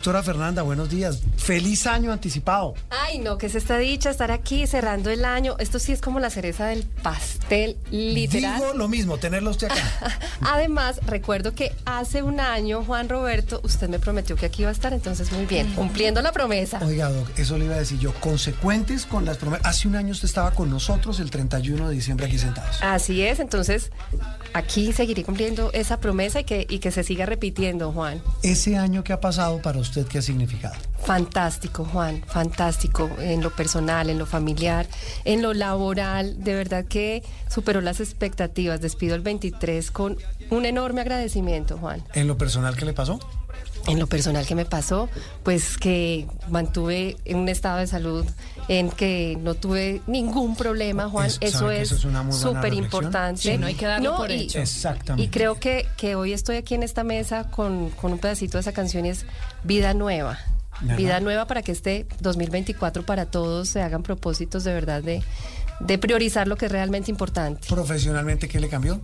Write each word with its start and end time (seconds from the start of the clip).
Doctora 0.00 0.22
Fernanda, 0.22 0.62
buenos 0.62 0.88
días. 0.90 1.22
Feliz 1.36 1.84
año 1.88 2.12
anticipado. 2.12 2.74
Ay, 2.88 3.18
no, 3.18 3.36
que 3.36 3.46
es 3.46 3.56
esta 3.56 3.78
dicha 3.78 4.10
estar 4.10 4.30
aquí 4.30 4.64
cerrando 4.68 5.10
el 5.10 5.24
año. 5.24 5.56
Esto 5.58 5.80
sí 5.80 5.90
es 5.90 6.00
como 6.00 6.20
la 6.20 6.30
cereza 6.30 6.66
del 6.66 6.84
pastel, 6.84 7.76
literal. 7.90 8.60
Digo 8.60 8.74
lo 8.74 8.86
mismo, 8.86 9.18
tenerlo 9.18 9.50
usted 9.50 9.66
acá. 9.66 10.20
Además, 10.42 11.00
recuerdo 11.04 11.52
que 11.52 11.72
hace 11.84 12.22
un 12.22 12.38
año, 12.38 12.84
Juan 12.84 13.08
Roberto, 13.08 13.60
usted 13.64 13.88
me 13.88 13.98
prometió 13.98 14.36
que 14.36 14.46
aquí 14.46 14.62
iba 14.62 14.68
a 14.68 14.72
estar, 14.72 14.92
entonces 14.92 15.32
muy 15.32 15.46
bien, 15.46 15.74
cumpliendo 15.74 16.22
la 16.22 16.30
promesa. 16.30 16.78
Oiga, 16.84 17.10
Doc, 17.10 17.36
eso 17.36 17.58
le 17.58 17.64
iba 17.64 17.74
a 17.74 17.78
decir 17.80 17.98
yo. 17.98 18.14
Consecuentes 18.20 19.04
con 19.04 19.24
las 19.24 19.36
promesas. 19.38 19.66
Hace 19.66 19.88
un 19.88 19.96
año 19.96 20.12
usted 20.12 20.26
estaba 20.28 20.52
con 20.52 20.70
nosotros 20.70 21.18
el 21.18 21.32
31 21.32 21.88
de 21.88 21.94
diciembre 21.96 22.26
aquí 22.26 22.38
sentados. 22.38 22.76
Así 22.82 23.22
es, 23.22 23.40
entonces 23.40 23.90
aquí 24.54 24.92
seguiré 24.92 25.24
cumpliendo 25.24 25.72
esa 25.72 25.98
promesa 25.98 26.38
y 26.38 26.44
que, 26.44 26.68
y 26.70 26.78
que 26.78 26.92
se 26.92 27.02
siga 27.02 27.26
repitiendo, 27.26 27.90
Juan. 27.90 28.22
Ese 28.44 28.76
año 28.76 29.02
que 29.02 29.12
ha 29.12 29.18
pasado 29.20 29.60
para 29.60 29.80
usted, 29.80 29.87
¿qué 30.08 30.18
ha 30.18 30.22
significado? 30.22 30.74
Fantástico, 31.04 31.84
Juan, 31.84 32.22
fantástico 32.26 33.10
en 33.18 33.42
lo 33.42 33.50
personal, 33.50 34.10
en 34.10 34.18
lo 34.18 34.26
familiar, 34.26 34.86
en 35.24 35.42
lo 35.42 35.54
laboral. 35.54 36.42
De 36.42 36.54
verdad 36.54 36.84
que 36.84 37.22
superó 37.48 37.80
las 37.80 38.00
expectativas. 38.00 38.80
Despido 38.80 39.14
el 39.14 39.22
23 39.22 39.90
con 39.90 40.18
un 40.50 40.66
enorme 40.66 41.00
agradecimiento, 41.00 41.78
Juan. 41.78 42.02
¿En 42.14 42.26
lo 42.26 42.36
personal 42.36 42.76
qué 42.76 42.84
le 42.84 42.92
pasó? 42.92 43.18
En 43.88 43.98
lo 43.98 44.06
personal 44.06 44.46
que 44.46 44.54
me 44.54 44.64
pasó, 44.64 45.08
pues 45.42 45.76
que 45.78 46.26
mantuve 46.48 47.16
en 47.24 47.38
un 47.38 47.48
estado 47.48 47.78
de 47.78 47.86
salud 47.86 48.24
en 48.68 48.90
que 48.90 49.38
no 49.40 49.54
tuve 49.54 50.02
ningún 50.06 50.54
problema, 50.56 51.08
Juan. 51.08 51.26
Es- 51.26 51.38
eso 51.40 51.58
¿sabe 51.60 51.76
que 51.76 51.82
es 51.82 51.88
súper 51.90 52.74
importante. 52.74 53.40
Sí, 53.42 53.58
no 53.58 53.66
hay 53.66 53.74
que 53.74 53.86
darlo 53.86 54.16
por 54.16 54.30
y- 54.30 54.42
hecho. 54.42 54.58
Exactamente. 54.58 55.22
Y 55.24 55.28
creo 55.28 55.58
que, 55.58 55.86
que 55.96 56.14
hoy 56.16 56.32
estoy 56.32 56.56
aquí 56.56 56.74
en 56.74 56.82
esta 56.82 57.02
mesa 57.04 57.50
con, 57.50 57.90
con 57.90 58.12
un 58.12 58.18
pedacito 58.18 58.58
de 58.58 58.60
esa 58.62 58.72
canción 58.72 59.06
y 59.06 59.10
es 59.10 59.24
Vida 59.64 59.94
Nueva. 59.94 60.38
¿Verdad? 60.80 60.96
Vida 60.96 61.20
Nueva 61.20 61.46
para 61.46 61.62
que 61.62 61.72
este 61.72 62.06
2024 62.20 63.04
para 63.04 63.26
todos 63.26 63.68
se 63.68 63.82
hagan 63.82 64.02
propósitos 64.04 64.62
de 64.64 64.72
verdad 64.74 65.02
de, 65.02 65.22
de 65.80 65.98
priorizar 65.98 66.46
lo 66.46 66.56
que 66.56 66.66
es 66.66 66.72
realmente 66.72 67.10
importante. 67.10 67.66
Profesionalmente, 67.68 68.46
¿qué 68.48 68.60
le 68.60 68.68
cambió? 68.68 69.00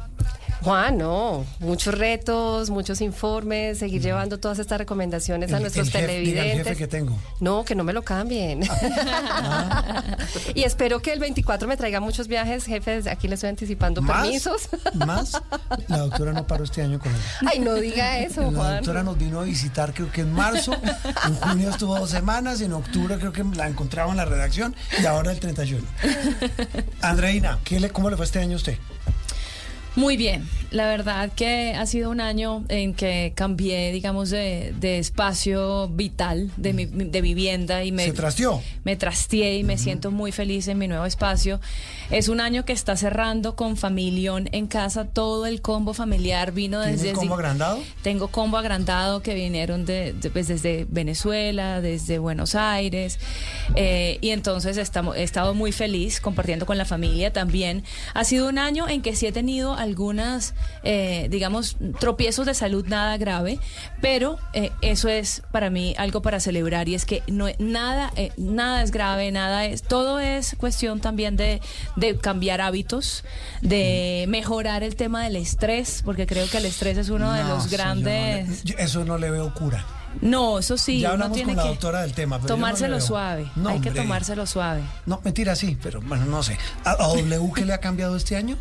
Juan, 0.64 0.96
no, 0.98 1.44
muchos 1.60 1.96
retos, 1.96 2.70
muchos 2.70 3.00
informes, 3.02 3.78
seguir 3.78 4.00
llevando 4.00 4.38
todas 4.40 4.58
estas 4.58 4.78
recomendaciones 4.78 5.52
a 5.52 5.60
nuestros 5.60 5.88
el 5.88 5.92
jefe- 5.92 6.06
diga 6.06 6.12
el 6.12 6.24
televidentes. 6.24 6.66
jefe 6.66 6.76
que 6.78 6.86
tengo. 6.88 7.18
No, 7.40 7.64
que 7.66 7.74
no 7.74 7.84
me 7.84 7.92
lo 7.92 8.02
cambien. 8.02 8.62
y 10.54 10.62
espero 10.62 11.00
que 11.02 11.12
el 11.12 11.20
24 11.20 11.68
me 11.68 11.76
traiga 11.76 12.00
muchos 12.00 12.28
viajes, 12.28 12.64
jefes. 12.64 13.06
Aquí 13.06 13.28
le 13.28 13.34
estoy 13.34 13.50
anticipando 13.50 14.00
¿Más? 14.02 14.22
permisos. 14.22 14.68
Más, 14.94 15.32
la 15.88 15.98
doctora 15.98 16.32
no 16.32 16.46
paró 16.46 16.64
este 16.64 16.82
año 16.82 16.98
con 16.98 17.12
él. 17.14 17.20
Ay, 17.46 17.58
no 17.60 17.74
diga 17.74 18.18
eso, 18.20 18.40
La 18.42 18.50
Juan. 18.50 18.76
doctora 18.76 19.02
nos 19.02 19.18
vino 19.18 19.40
a 19.40 19.44
visitar 19.44 19.92
creo 19.92 20.10
que 20.10 20.22
en 20.22 20.32
marzo, 20.32 20.74
en 21.26 21.34
junio 21.36 21.70
estuvo 21.70 21.98
dos 21.98 22.10
semanas, 22.10 22.60
en 22.62 22.72
octubre 22.72 23.18
creo 23.18 23.32
que 23.32 23.44
la 23.44 23.68
encontraba 23.68 24.10
en 24.10 24.16
la 24.16 24.24
redacción 24.24 24.74
y 25.02 25.04
ahora 25.06 25.30
el 25.32 25.40
31. 25.40 25.86
Andreina, 27.02 27.58
¿qué 27.64 27.80
le, 27.80 27.90
¿cómo 27.90 28.08
le 28.10 28.16
fue 28.16 28.24
este 28.24 28.38
año 28.38 28.54
a 28.54 28.56
usted? 28.56 28.78
Muy 29.96 30.16
bien, 30.16 30.48
la 30.72 30.86
verdad 30.88 31.30
que 31.36 31.72
ha 31.74 31.86
sido 31.86 32.10
un 32.10 32.20
año 32.20 32.64
en 32.68 32.94
que 32.94 33.32
cambié, 33.36 33.92
digamos, 33.92 34.28
de, 34.30 34.74
de 34.80 34.98
espacio 34.98 35.86
vital, 35.88 36.50
de, 36.56 36.72
mi, 36.72 36.86
de 36.86 37.20
vivienda 37.20 37.84
y 37.84 37.92
me... 37.92 38.06
¿Se 38.06 38.12
trasteó? 38.12 38.60
Me 38.82 38.96
trasteé 38.96 39.56
y 39.58 39.62
me 39.62 39.78
siento 39.78 40.10
muy 40.10 40.32
feliz 40.32 40.66
en 40.66 40.78
mi 40.78 40.88
nuevo 40.88 41.04
espacio. 41.06 41.60
Es 42.10 42.28
un 42.28 42.40
año 42.40 42.64
que 42.64 42.72
está 42.72 42.96
cerrando 42.96 43.54
con 43.54 43.76
familión 43.76 44.48
en 44.50 44.66
casa, 44.66 45.04
todo 45.04 45.46
el 45.46 45.62
combo 45.62 45.94
familiar 45.94 46.50
vino 46.50 46.80
¿Tiene 46.80 46.96
desde... 46.96 47.10
el 47.10 47.14
combo 47.16 47.34
agrandado? 47.36 47.78
Tengo 48.02 48.28
combo 48.28 48.56
agrandado 48.56 49.22
que 49.22 49.34
vinieron 49.34 49.86
de, 49.86 50.12
de- 50.12 50.30
pues, 50.30 50.48
desde 50.48 50.86
Venezuela, 50.90 51.80
desde 51.80 52.18
Buenos 52.18 52.56
Aires. 52.56 53.20
eh, 53.76 54.18
y 54.20 54.30
entonces 54.30 54.76
estamos, 54.76 55.16
he 55.16 55.22
estado 55.22 55.54
muy 55.54 55.70
feliz 55.70 56.20
compartiendo 56.20 56.66
con 56.66 56.78
la 56.78 56.84
familia 56.84 57.32
también. 57.32 57.84
Ha 58.12 58.24
sido 58.24 58.48
un 58.48 58.58
año 58.58 58.88
en 58.88 59.00
que 59.00 59.14
sí 59.14 59.26
he 59.26 59.32
tenido 59.32 59.74
algunas, 59.84 60.54
eh, 60.82 61.28
digamos, 61.30 61.76
tropiezos 62.00 62.44
de 62.46 62.54
salud 62.54 62.84
nada 62.88 63.16
grave, 63.16 63.60
pero 64.00 64.38
eh, 64.52 64.72
eso 64.80 65.08
es 65.08 65.42
para 65.52 65.70
mí 65.70 65.94
algo 65.96 66.20
para 66.22 66.40
celebrar 66.40 66.88
y 66.88 66.94
es 66.96 67.04
que 67.04 67.22
no, 67.28 67.46
nada, 67.60 68.10
eh, 68.16 68.32
nada 68.36 68.82
es 68.82 68.90
grave, 68.90 69.30
nada 69.30 69.64
es, 69.66 69.82
todo 69.82 70.18
es 70.18 70.56
cuestión 70.58 71.00
también 71.00 71.36
de, 71.36 71.60
de 71.96 72.16
cambiar 72.18 72.60
hábitos, 72.60 73.24
de 73.62 74.24
mejorar 74.28 74.82
el 74.82 74.96
tema 74.96 75.22
del 75.24 75.36
estrés, 75.36 76.02
porque 76.04 76.26
creo 76.26 76.48
que 76.50 76.58
el 76.58 76.64
estrés 76.66 76.98
es 76.98 77.08
uno 77.10 77.32
de 77.32 77.44
los 77.44 77.64
sí, 77.64 77.70
yo 77.70 77.76
no 77.78 77.82
grandes... 77.84 78.64
le- 78.64 78.82
eso 78.82 79.04
no 79.04 79.18
le 79.18 79.30
veo 79.30 79.54
cura. 79.54 79.84
No, 80.20 80.60
eso 80.60 80.76
sí, 80.78 81.00
Ya 81.00 81.10
hablamos 81.10 81.34
tiene 81.34 81.54
con 81.56 81.64
la 81.64 81.70
doctora 81.70 82.02
del 82.02 82.12
tema, 82.12 82.36
pero 82.36 82.48
yo 82.48 82.54
no 82.56 82.60
tomárselo 82.60 83.00
suave. 83.00 83.50
No, 83.56 83.70
Hay 83.70 83.80
que 83.80 83.90
tomárselo 83.90 84.46
suave. 84.46 84.82
No, 85.06 85.20
mentira, 85.24 85.56
sí, 85.56 85.76
pero 85.82 86.00
bueno, 86.02 86.24
no 86.26 86.40
sé. 86.44 86.56
¿A, 86.84 86.92
a 86.92 87.08
W 87.08 87.50
qué 87.52 87.64
le 87.64 87.72
ha 87.72 87.78
cambiado 87.78 88.14
este 88.16 88.36
año? 88.36 88.56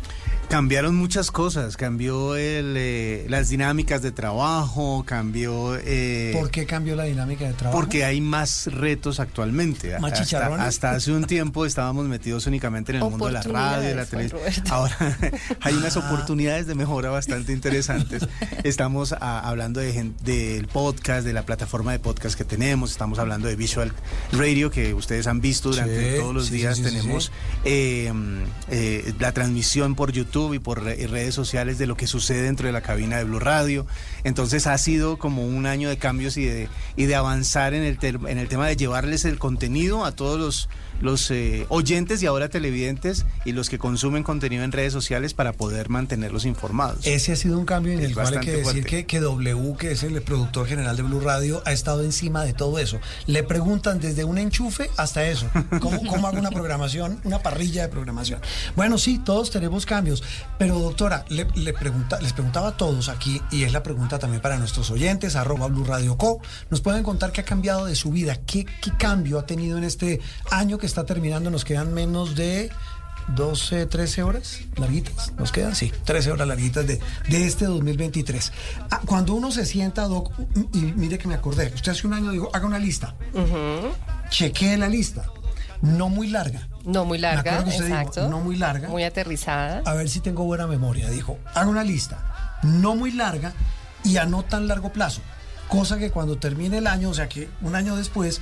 Cambiaron 0.48 0.94
muchas 0.94 1.32
cosas, 1.32 1.76
cambió 1.76 2.36
el, 2.36 2.74
eh, 2.76 3.26
las 3.28 3.48
dinámicas 3.48 4.02
de 4.02 4.12
trabajo, 4.12 5.02
cambió... 5.04 5.76
eh, 5.82 6.30
¿Por 6.38 6.50
qué 6.50 6.64
cambió 6.64 6.94
la 6.94 7.04
dinámica 7.04 7.44
de 7.46 7.54
trabajo? 7.54 7.76
Porque 7.80 8.04
hay 8.04 8.20
más 8.20 8.68
retos 8.72 9.18
actualmente. 9.18 9.98
¿Más 9.98 10.12
hasta, 10.12 10.92
hace 10.92 11.10
un 11.12 11.24
tiempo 11.24 11.66
estábamos 11.66 12.06
metidos 12.06 12.46
únicamente 12.46 12.92
en 12.92 12.96
el 13.02 13.10
mundo 13.10 13.26
de 13.26 13.32
la 13.32 13.42
radio, 13.42 13.88
de 13.88 13.94
la 13.96 14.06
televisión. 14.06 14.40
Ahora 14.70 14.96
hay 15.60 15.74
unas 15.74 15.96
Ah. 15.96 16.00
oportunidades 16.00 16.66
de 16.68 16.74
mejora 16.76 17.10
bastante 17.10 17.52
interesantes. 17.52 18.28
Estamos 18.62 19.12
ah, 19.12 19.40
hablando 19.44 19.80
de 19.80 20.12
del 20.22 20.68
podcast, 20.68 21.24
de 21.26 21.32
la 21.32 21.44
plataforma 21.46 21.90
de 21.92 21.98
podcast 21.98 22.36
que 22.36 22.44
tenemos. 22.44 22.92
Estamos 22.92 23.18
hablando 23.18 23.48
de 23.48 23.56
Visual 23.56 23.92
Radio 24.32 24.70
que 24.70 24.94
ustedes 24.94 25.26
han 25.26 25.40
visto 25.40 25.70
durante 25.70 26.12
Sí, 26.14 26.20
todos 26.20 26.34
los 26.34 26.46
sí, 26.46 26.54
días. 26.54 26.76
sí, 26.76 26.84
sí, 26.84 26.90
sí, 26.90 26.96
tenemos 26.96 27.24
sí. 27.24 27.30
eh, 27.64 28.12
eh, 28.70 29.14
la 29.18 29.32
transmisión 29.32 29.94
por 29.96 30.12
YouTube 30.12 30.33
y 30.54 30.58
por 30.58 30.82
re- 30.82 31.06
redes 31.06 31.34
sociales 31.34 31.78
de 31.78 31.86
lo 31.86 31.96
que 31.96 32.06
sucede 32.06 32.42
dentro 32.42 32.66
de 32.66 32.72
la 32.72 32.80
cabina 32.80 33.16
de 33.18 33.24
Blue 33.24 33.38
Radio. 33.38 33.86
Entonces 34.24 34.66
ha 34.66 34.76
sido 34.78 35.18
como 35.18 35.46
un 35.46 35.66
año 35.66 35.88
de 35.88 35.96
cambios 35.96 36.36
y 36.36 36.44
de, 36.44 36.68
y 36.96 37.04
de 37.04 37.14
avanzar 37.14 37.72
en 37.74 37.82
el, 37.84 37.98
en 38.02 38.38
el 38.38 38.48
tema 38.48 38.66
de 38.66 38.76
llevarles 38.76 39.24
el 39.24 39.38
contenido 39.38 40.04
a 40.04 40.12
todos 40.12 40.38
los, 40.40 40.68
los 41.04 41.30
eh, 41.30 41.66
oyentes 41.68 42.22
y 42.22 42.26
ahora 42.26 42.48
televidentes 42.48 43.26
y 43.44 43.52
los 43.52 43.68
que 43.68 43.78
consumen 43.78 44.22
contenido 44.22 44.64
en 44.64 44.72
redes 44.72 44.92
sociales 44.92 45.34
para 45.34 45.52
poder 45.52 45.90
mantenerlos 45.90 46.46
informados. 46.46 47.06
Ese 47.06 47.32
ha 47.32 47.36
sido 47.36 47.58
un 47.58 47.66
cambio 47.66 47.92
en 47.92 48.00
el 48.00 48.14
cual 48.14 48.38
hay 48.38 48.44
que 48.44 48.56
decir 48.56 48.84
que, 48.86 49.04
que 49.04 49.20
W, 49.20 49.76
que 49.78 49.92
es 49.92 50.02
el 50.02 50.20
productor 50.22 50.66
general 50.66 50.96
de 50.96 51.02
Blue 51.02 51.20
Radio, 51.20 51.62
ha 51.66 51.72
estado 51.72 52.02
encima 52.02 52.44
de 52.44 52.54
todo 52.54 52.78
eso. 52.78 52.98
Le 53.26 53.42
preguntan 53.42 54.00
desde 54.00 54.24
un 54.24 54.38
enchufe 54.38 54.90
hasta 54.96 55.26
eso. 55.28 55.46
¿Cómo, 55.80 56.00
cómo 56.06 56.26
hago 56.26 56.38
una 56.38 56.50
programación, 56.50 57.20
una 57.24 57.40
parrilla 57.40 57.82
de 57.82 57.88
programación? 57.88 58.40
Bueno, 58.74 58.96
sí, 58.96 59.20
todos 59.22 59.50
tenemos 59.50 59.84
cambios. 59.84 60.22
Pero 60.58 60.78
doctora, 60.78 61.26
le, 61.28 61.46
le 61.54 61.74
pregunta, 61.74 62.18
les 62.20 62.32
preguntaba 62.32 62.68
a 62.68 62.76
todos 62.78 63.10
aquí, 63.10 63.42
y 63.50 63.64
es 63.64 63.72
la 63.72 63.82
pregunta 63.82 64.18
también 64.18 64.40
para 64.40 64.56
nuestros 64.56 64.90
oyentes, 64.90 65.36
arroba 65.36 65.66
Blue 65.66 65.84
Radio 65.84 66.16
Co. 66.16 66.40
¿Nos 66.70 66.80
pueden 66.80 67.02
contar 67.02 67.30
qué 67.30 67.42
ha 67.42 67.44
cambiado 67.44 67.84
de 67.84 67.94
su 67.94 68.10
vida? 68.10 68.38
¿Qué, 68.46 68.64
qué 68.64 68.90
cambio 68.98 69.38
ha 69.38 69.46
tenido 69.46 69.76
en 69.76 69.84
este 69.84 70.20
año 70.50 70.78
que 70.78 70.86
está 70.86 70.93
terminando? 71.02 71.50
Nos 71.50 71.64
quedan 71.64 71.92
menos 71.92 72.36
de 72.36 72.70
12, 73.34 73.86
13 73.86 74.22
horas 74.22 74.60
larguitas. 74.76 75.32
¿Nos 75.32 75.50
quedan? 75.50 75.74
Sí, 75.74 75.92
13 76.04 76.30
horas 76.30 76.46
larguitas 76.46 76.86
de, 76.86 77.00
de 77.28 77.46
este 77.46 77.64
2023. 77.64 78.52
Ah, 78.90 79.00
Cuando 79.04 79.34
uno 79.34 79.50
se 79.50 79.66
sienta, 79.66 80.02
Doc, 80.04 80.32
y 80.72 80.78
mire 80.78 81.18
que 81.18 81.26
me 81.26 81.34
acordé, 81.34 81.72
usted 81.74 81.92
hace 81.92 82.06
un 82.06 82.14
año 82.14 82.30
dijo, 82.30 82.50
haga 82.52 82.66
una 82.66 82.78
lista. 82.78 83.14
Chequee 84.28 84.76
la 84.76 84.88
lista. 84.88 85.24
No 85.82 86.08
muy 86.08 86.28
larga. 86.28 86.68
No 86.84 87.04
muy 87.04 87.18
larga, 87.18 87.62
dijo, 87.62 87.82
exacto. 87.82 88.28
no 88.28 88.40
muy 88.40 88.56
larga. 88.56 88.88
Muy 88.88 89.04
aterrizada. 89.04 89.82
A 89.84 89.94
ver 89.94 90.08
si 90.08 90.20
tengo 90.20 90.44
buena 90.44 90.66
memoria. 90.66 91.10
Dijo, 91.10 91.38
haga 91.54 91.68
una 91.68 91.84
lista. 91.84 92.60
No 92.62 92.94
muy 92.94 93.10
larga 93.10 93.52
y 94.02 94.16
a 94.16 94.24
no 94.24 94.44
tan 94.44 94.68
largo 94.68 94.92
plazo. 94.92 95.20
Cosa 95.68 95.98
que 95.98 96.10
cuando 96.10 96.36
termine 96.38 96.78
el 96.78 96.86
año, 96.86 97.10
o 97.10 97.14
sea 97.14 97.28
que 97.28 97.48
un 97.62 97.74
año 97.74 97.96
después, 97.96 98.40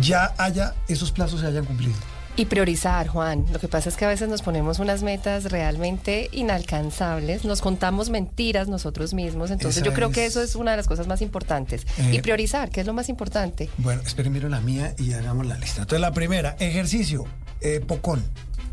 ya 0.00 0.34
haya, 0.38 0.74
esos 0.88 1.12
plazos 1.12 1.40
se 1.40 1.46
hayan 1.46 1.64
cumplido. 1.64 1.94
Y 2.36 2.46
priorizar, 2.46 3.08
Juan. 3.08 3.44
Lo 3.52 3.58
que 3.58 3.66
pasa 3.68 3.88
es 3.88 3.96
que 3.96 4.04
a 4.04 4.08
veces 4.08 4.28
nos 4.28 4.40
ponemos 4.40 4.78
unas 4.78 5.02
metas 5.02 5.44
realmente 5.50 6.30
inalcanzables, 6.32 7.44
nos 7.44 7.60
contamos 7.60 8.08
mentiras 8.08 8.68
nosotros 8.68 9.12
mismos, 9.14 9.50
entonces 9.50 9.78
Esa 9.82 9.86
yo 9.86 9.92
creo 9.92 10.10
que 10.10 10.24
es- 10.24 10.32
eso 10.32 10.42
es 10.42 10.54
una 10.54 10.70
de 10.70 10.76
las 10.78 10.86
cosas 10.86 11.06
más 11.06 11.22
importantes. 11.22 11.86
Eh, 11.98 12.12
y 12.14 12.20
priorizar, 12.22 12.70
que 12.70 12.80
es 12.80 12.86
lo 12.86 12.94
más 12.94 13.08
importante. 13.08 13.68
Bueno, 13.78 14.00
esperen, 14.06 14.32
miro 14.32 14.48
la 14.48 14.60
mía 14.60 14.94
y 14.98 15.12
hagamos 15.12 15.46
la 15.46 15.56
lista. 15.58 15.82
Entonces, 15.82 16.00
la 16.00 16.12
primera, 16.12 16.56
ejercicio, 16.60 17.26
eh, 17.60 17.80
pocón. 17.86 18.22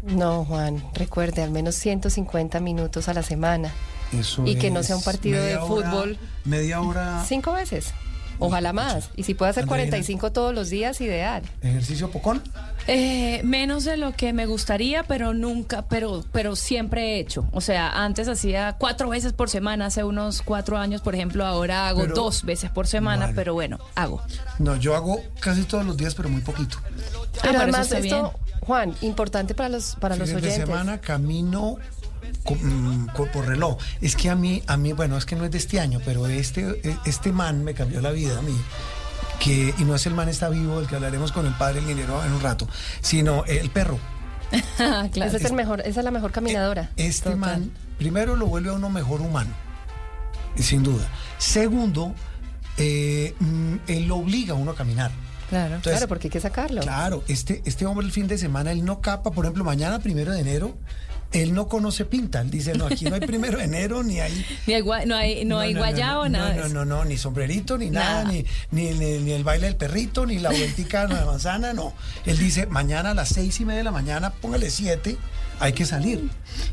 No, 0.04 0.46
Juan, 0.46 0.82
recuerde, 0.94 1.42
al 1.44 1.52
menos 1.52 1.76
150 1.76 2.60
minutos 2.60 3.10
a 3.10 3.14
la 3.14 3.24
semana. 3.24 3.72
Eso 4.18 4.46
Y 4.46 4.56
que 4.56 4.72
no 4.72 4.84
sea 4.84 4.96
un 4.96 5.04
partido 5.04 5.42
de 5.44 5.58
hora- 5.58 5.66
fútbol. 5.92 6.18
Media 6.46 6.80
hora. 6.80 7.26
Cinco 7.28 7.52
veces. 7.52 7.94
Ojalá 8.40 8.74
más. 8.74 9.10
Y 9.16 9.24
si 9.24 9.34
puede 9.34 9.52
hacer 9.52 9.64
Andreina. 9.64 9.90
45 9.90 10.32
todos 10.32 10.54
los 10.54 10.70
días, 10.70 11.00
ideal. 11.02 11.44
Ejercicio 11.62 12.12
pocón. 12.12 12.42
Eh, 12.88 13.42
menos 13.44 13.84
de 13.84 13.98
lo 13.98 14.14
que 14.14 14.32
me 14.32 14.46
gustaría, 14.46 15.04
pero 15.04 15.34
nunca, 15.34 15.84
pero, 15.88 16.24
pero 16.32 16.56
siempre 16.56 17.16
he 17.16 17.20
hecho. 17.20 17.46
O 17.52 17.60
sea, 17.62 17.90
antes 18.04 18.28
hacía 18.30 18.76
cuatro 18.80 19.10
veces 19.10 19.34
por 19.34 19.50
semana, 19.50 19.88
hace 19.88 20.04
unos 20.04 20.42
cuatro 20.42 20.78
años, 20.78 21.02
por 21.02 21.14
ejemplo, 21.16 21.46
ahora 21.46 21.88
hago 21.90 22.02
Pero- 22.04 22.16
dos 22.16 22.44
veces 22.44 22.70
por 22.70 22.88
semana, 22.88 23.32
pero 23.36 23.54
bueno, 23.54 23.78
hago. 23.96 24.22
No, 24.60 24.76
yo 24.78 24.96
hago 24.96 25.20
casi 25.42 25.64
todos 25.64 25.86
los 25.86 25.98
días, 25.98 26.16
pero 26.16 26.30
muy 26.30 26.42
poquito. 26.42 26.78
Ah, 26.86 27.40
Pero 27.44 27.60
además 27.60 27.92
está 27.92 28.00
esto, 28.00 28.34
Juan, 28.62 28.96
importante 29.02 29.54
para 29.54 29.70
los 29.70 29.96
para 29.98 30.16
los 30.16 30.30
Fines 30.30 30.42
de 30.44 30.50
oyentes. 30.50 30.68
semana 30.70 30.98
camino 31.00 31.78
por 32.44 33.48
reloj. 33.48 33.78
Es 34.02 34.16
que 34.16 34.30
a 34.30 34.36
mí, 34.36 34.64
a 34.68 34.78
mí, 34.78 34.94
bueno, 34.94 35.18
es 35.18 35.26
que 35.26 35.36
no 35.36 35.46
es 35.46 35.52
de 35.52 35.58
este 35.58 35.80
año, 35.80 36.00
pero 36.06 36.28
este, 36.28 36.80
eh, 36.84 36.98
este 37.06 37.32
man 37.32 37.64
me 37.64 37.74
cambió 37.74 38.02
la 38.02 38.12
vida 38.12 38.38
a 38.38 38.42
mí. 38.42 38.56
Que, 39.40 39.74
y 39.78 39.84
no 39.84 39.96
es 39.96 40.06
el 40.06 40.14
man 40.14 40.30
está 40.30 40.50
vivo, 40.50 40.80
del 40.80 40.88
que 40.88 40.96
hablaremos 40.96 41.32
con 41.32 41.46
el 41.46 41.54
padre 41.54 41.80
el 41.80 41.88
dinero 41.88 42.24
en 42.24 42.32
un 42.32 42.42
rato, 42.42 42.68
sino 43.02 43.46
el 43.46 43.70
perro. 43.70 44.00
Ah, 44.80 45.10
claro. 45.12 45.30
Ese 45.30 45.44
es 45.44 45.46
el 45.46 45.54
mejor, 45.58 45.82
esa 45.82 46.00
es 46.00 46.04
la 46.06 46.12
mejor 46.12 46.32
caminadora. 46.32 46.90
Este 46.96 47.32
Total. 47.32 47.38
man, 47.38 47.72
primero 47.98 48.38
lo 48.38 48.46
vuelve 48.46 48.70
a 48.70 48.74
uno 48.74 48.90
mejor 48.90 49.20
humano, 49.20 49.52
y 50.56 50.64
sin 50.64 50.84
duda. 50.84 51.06
Segundo, 51.38 52.16
eh, 52.78 53.36
mm, 53.40 53.76
él 53.88 54.08
lo 54.08 54.16
obliga 54.18 54.54
a 54.54 54.56
uno 54.56 54.72
a 54.72 54.76
caminar. 54.76 55.12
Claro. 55.50 55.76
Entonces, 55.76 55.94
claro, 55.94 56.08
porque 56.08 56.28
hay 56.28 56.32
que 56.32 56.40
sacarlo. 56.40 56.82
Claro, 56.82 57.24
este, 57.28 57.62
este 57.66 57.86
hombre 57.86 58.06
el 58.06 58.12
fin 58.12 58.28
de 58.28 58.38
semana, 58.38 58.72
él 58.72 58.84
no 58.84 59.02
capa, 59.02 59.32
por 59.32 59.46
ejemplo, 59.46 59.64
mañana, 59.64 60.00
primero 60.00 60.32
de 60.32 60.42
enero, 60.42 60.78
él 61.32 61.54
no 61.54 61.68
conoce 61.68 62.06
pinta. 62.06 62.42
Él 62.42 62.50
dice, 62.50 62.74
no, 62.74 62.86
aquí 62.88 63.06
no 63.06 63.16
hay 63.16 63.22
primero 63.28 63.58
de 63.58 63.66
enero, 63.66 64.04
ni 64.04 64.20
hay... 64.20 64.46
Ni 64.66 64.74
hay 64.74 64.84
no 65.06 65.16
hay, 65.16 65.46
no, 65.46 65.60
hay 65.60 65.74
guayabo, 65.74 66.24
no, 66.24 66.30
nada. 66.30 66.56
No, 66.56 66.70
no, 66.70 66.86
no, 66.86 67.06
ni 67.06 67.18
sombrerito, 67.18 67.78
ni 67.78 67.90
nada, 67.90 68.24
Nada. 68.24 68.32
Ni, 68.32 68.46
ni, 68.72 68.92
ni- 68.98 69.20
ni 69.20 69.32
el 69.32 69.44
baile 69.44 69.68
del 69.68 69.76
perrito, 69.76 70.26
ni 70.26 70.40
la 70.40 70.50
vueltica 70.50 71.06
de 71.08 71.16
la 71.16 71.26
manzana, 71.26 71.74
no. 71.74 71.94
Él 72.26 72.38
dice, 72.38 72.66
mañana 72.68 73.12
a 73.12 73.14
las 73.14 73.30
seis 73.30 73.60
y 73.60 73.66
media 73.66 73.80
de 73.80 73.84
la 73.84 73.92
mañana, 73.92 74.32
póngale 74.32 74.70
siete, 74.70 75.18
hay 75.60 75.74
que 75.74 75.86
salir. 75.86 76.30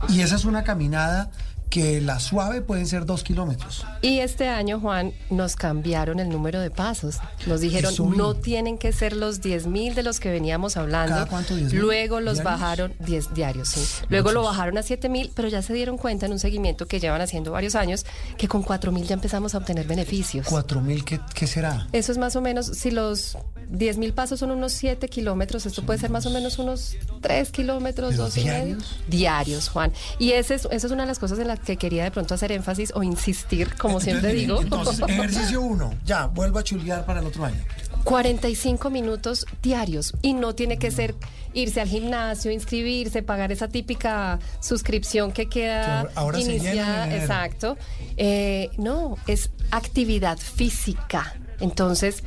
Y 0.08 0.20
esa 0.20 0.36
es 0.36 0.44
una 0.44 0.62
caminada 0.64 1.30
que 1.74 2.00
la 2.00 2.20
suave 2.20 2.62
pueden 2.62 2.86
ser 2.86 3.04
dos 3.04 3.24
kilómetros. 3.24 3.84
Y 4.00 4.20
este 4.20 4.48
año, 4.48 4.78
Juan, 4.78 5.12
nos 5.28 5.56
cambiaron 5.56 6.20
el 6.20 6.28
número 6.28 6.60
de 6.60 6.70
pasos. 6.70 7.18
Nos 7.48 7.62
dijeron, 7.62 7.92
Eso 7.92 8.08
no 8.08 8.34
tienen 8.34 8.78
que 8.78 8.92
ser 8.92 9.16
los 9.16 9.40
10 9.40 9.66
mil 9.66 9.96
de 9.96 10.04
los 10.04 10.20
que 10.20 10.30
veníamos 10.30 10.76
hablando. 10.76 11.16
¿Cada 11.16 11.26
cuánto, 11.26 11.56
10.000? 11.56 11.72
Luego 11.72 12.20
los 12.20 12.34
¿Diarios? 12.34 12.44
bajaron, 12.44 12.94
10 13.00 13.34
diarios, 13.34 13.68
sí. 13.70 14.04
Luego 14.08 14.30
lo 14.30 14.44
bajaron 14.44 14.78
a 14.78 14.84
7 14.84 15.08
mil, 15.08 15.32
pero 15.34 15.48
ya 15.48 15.62
se 15.62 15.74
dieron 15.74 15.98
cuenta 15.98 16.26
en 16.26 16.32
un 16.32 16.38
seguimiento 16.38 16.86
que 16.86 17.00
llevan 17.00 17.20
haciendo 17.20 17.50
varios 17.50 17.74
años 17.74 18.06
que 18.38 18.46
con 18.46 18.62
4 18.62 18.92
mil 18.92 19.04
ya 19.04 19.14
empezamos 19.14 19.56
a 19.56 19.58
obtener 19.58 19.88
beneficios. 19.88 20.46
Cuatro 20.48 20.80
mil, 20.80 21.04
¿qué, 21.04 21.18
qué 21.34 21.48
será? 21.48 21.88
Eso 21.90 22.12
es 22.12 22.18
más 22.18 22.36
o 22.36 22.40
menos, 22.40 22.66
si 22.66 22.92
los 22.92 23.36
10 23.68 23.98
mil 23.98 24.12
pasos 24.12 24.40
son 24.40 24.50
unos 24.50 24.72
7 24.72 25.08
kilómetros, 25.08 25.66
esto 25.66 25.82
puede 25.82 25.98
ser 25.98 26.10
más 26.10 26.26
o 26.26 26.30
menos 26.30 26.58
unos 26.58 26.96
3 27.20 27.50
kilómetros, 27.50 28.10
¿Pero 28.12 28.24
2 28.24 28.36
y 28.36 28.44
medio. 28.44 28.54
diarios? 28.54 28.98
Diarios, 29.08 29.68
Juan. 29.68 29.92
Y 30.18 30.32
ese 30.32 30.54
es, 30.54 30.68
esa 30.70 30.86
es 30.86 30.92
una 30.92 31.02
de 31.04 31.08
las 31.08 31.18
cosas 31.18 31.38
en 31.38 31.48
las 31.48 31.60
que 31.60 31.76
quería 31.76 32.04
de 32.04 32.10
pronto 32.10 32.34
hacer 32.34 32.52
énfasis 32.52 32.92
o 32.94 33.02
insistir, 33.02 33.74
como 33.76 34.00
siempre 34.00 34.32
digo. 34.34 34.60
Entonces, 34.60 35.00
ejercicio 35.08 35.60
uno, 35.60 35.94
ya, 36.04 36.26
vuelvo 36.26 36.58
a 36.58 36.64
chulear 36.64 37.04
para 37.04 37.20
el 37.20 37.26
otro 37.26 37.44
año. 37.44 37.62
45 38.04 38.90
minutos 38.90 39.46
diarios 39.62 40.14
y 40.20 40.34
no 40.34 40.54
tiene 40.54 40.78
que 40.78 40.90
ser 40.90 41.14
irse 41.54 41.80
al 41.80 41.88
gimnasio, 41.88 42.50
inscribirse, 42.50 43.22
pagar 43.22 43.50
esa 43.52 43.68
típica 43.68 44.38
suscripción 44.60 45.32
que 45.32 45.48
queda 45.48 46.02
Que 46.02 46.10
ahora 46.14 46.40
iniciada. 46.40 47.16
Exacto. 47.16 47.78
Eh, 48.16 48.70
no, 48.76 49.16
es 49.26 49.50
actividad 49.70 50.38
física. 50.38 51.34
Entonces, 51.60 52.24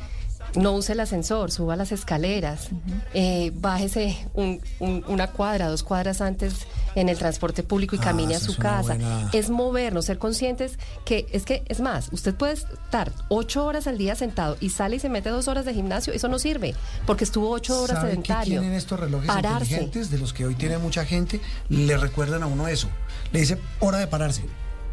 no 0.56 0.72
use 0.72 0.92
el 0.92 1.00
ascensor, 1.00 1.50
suba 1.50 1.76
las 1.76 1.92
escaleras, 1.92 2.68
eh, 3.14 3.52
bájese 3.54 4.16
un- 4.34 4.60
un- 4.80 5.04
una 5.08 5.28
cuadra, 5.28 5.68
dos 5.68 5.82
cuadras 5.82 6.20
antes 6.20 6.66
en 6.94 7.08
el 7.08 7.18
transporte 7.18 7.62
público 7.62 7.94
y 7.96 7.98
Ah, 8.00 8.04
camine 8.04 8.34
a 8.34 8.40
su 8.40 8.56
casa. 8.56 8.94
buena- 8.94 9.30
Es 9.32 9.50
movernos, 9.50 10.06
ser 10.06 10.18
conscientes 10.18 10.78
que 11.04 11.26
es 11.32 11.44
que, 11.44 11.62
es 11.68 11.80
más, 11.80 12.08
usted 12.12 12.34
puede 12.34 12.54
estar 12.54 13.12
ocho 13.28 13.64
horas 13.66 13.86
al 13.86 13.98
día 13.98 14.14
sentado 14.16 14.56
y 14.60 14.70
sale 14.70 14.96
y 14.96 14.98
se 15.00 15.08
mete 15.08 15.28
dos 15.30 15.48
horas 15.48 15.64
de 15.64 15.74
gimnasio, 15.74 16.12
eso 16.12 16.28
no 16.28 16.38
sirve, 16.38 16.74
porque 17.06 17.24
estuvo 17.24 17.50
ocho 17.50 17.82
horas 17.82 17.98
¿Saben 17.98 18.22
qué 18.22 18.28
sedentario. 18.32 18.60
tienen 18.60 18.76
estos 18.76 18.98
relojes 18.98 19.26
Pararse. 19.28 19.64
inteligentes 19.64 20.10
de 20.10 20.18
los 20.18 20.32
que 20.32 20.46
hoy 20.46 20.54
tiene 20.54 20.78
mucha 20.78 21.04
gente? 21.04 21.40
Le 21.68 21.96
recuerdan 21.96 22.42
a 22.42 22.46
uno 22.46 22.68
eso. 22.68 22.88
Le 23.32 23.40
dice, 23.40 23.58
hora 23.80 23.98
de 23.98 24.06
pararse. 24.06 24.42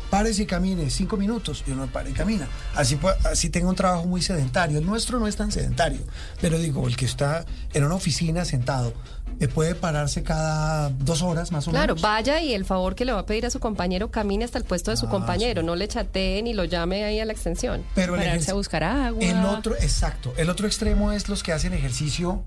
Párese 0.10 0.44
y 0.44 0.46
camine 0.46 0.90
cinco 0.90 1.18
minutos 1.18 1.64
y 1.68 1.72
uno 1.72 1.88
para 1.88 2.10
y 2.10 2.14
camina. 2.14 2.48
Así, 2.76 2.98
así 3.30 3.50
tenga 3.50 3.68
un 3.70 3.76
trabajo 3.76 4.06
muy 4.06 4.22
sedentario. 4.22 4.78
El 4.80 4.86
nuestro 4.86 5.20
no 5.20 5.28
es 5.28 5.36
tan 5.36 5.52
sedentario, 5.52 6.00
pero 6.42 6.58
digo, 6.60 6.88
el 6.88 6.96
que 6.96 7.06
está 7.06 7.46
en 7.74 7.84
una 7.84 7.96
oficina 7.96 8.46
sentado 8.46 8.94
eh, 9.42 9.50
puede 9.50 9.76
pararse 9.76 10.24
cada 10.24 10.90
dos 10.92 11.22
horas 11.22 11.52
más 11.52 11.68
o 11.68 11.72
Claro, 11.72 11.96
menos. 11.96 12.02
vaya 12.02 12.40
y 12.42 12.54
el 12.54 12.64
favor 12.64 12.96
que 12.96 13.04
le 13.04 13.12
va 13.12 13.20
a 13.20 13.26
pedir 13.26 13.46
a 13.46 13.50
su 13.50 13.60
compañero 13.60 14.10
camine 14.10 14.46
hasta 14.46 14.58
el 14.58 14.64
puesto 14.64 14.92
de 14.92 14.98
su 14.98 15.08
Ah, 15.08 15.10
compañero, 15.10 15.62
no 15.62 15.76
le 15.76 15.88
chatee 15.90 16.42
ni 16.42 16.54
lo 16.54 16.64
llame 16.64 17.04
ahí 17.04 17.20
a 17.20 17.26
la 17.26 17.34
extensión. 17.34 17.84
Pero 17.96 18.16
el 18.16 18.22
Pararse 18.22 18.48
ejerci- 18.48 18.52
a 18.52 18.54
buscar 18.54 18.84
agua. 18.86 19.22
El 19.22 19.44
otro, 19.44 19.76
exacto. 19.76 20.34
El 20.38 20.50
otro 20.50 20.68
extremo 20.68 21.12
es 21.12 21.28
los 21.28 21.44
que 21.44 21.52
hacen 21.52 21.74
ejercicio 21.74 22.44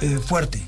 eh, 0.00 0.18
fuerte. 0.24 0.62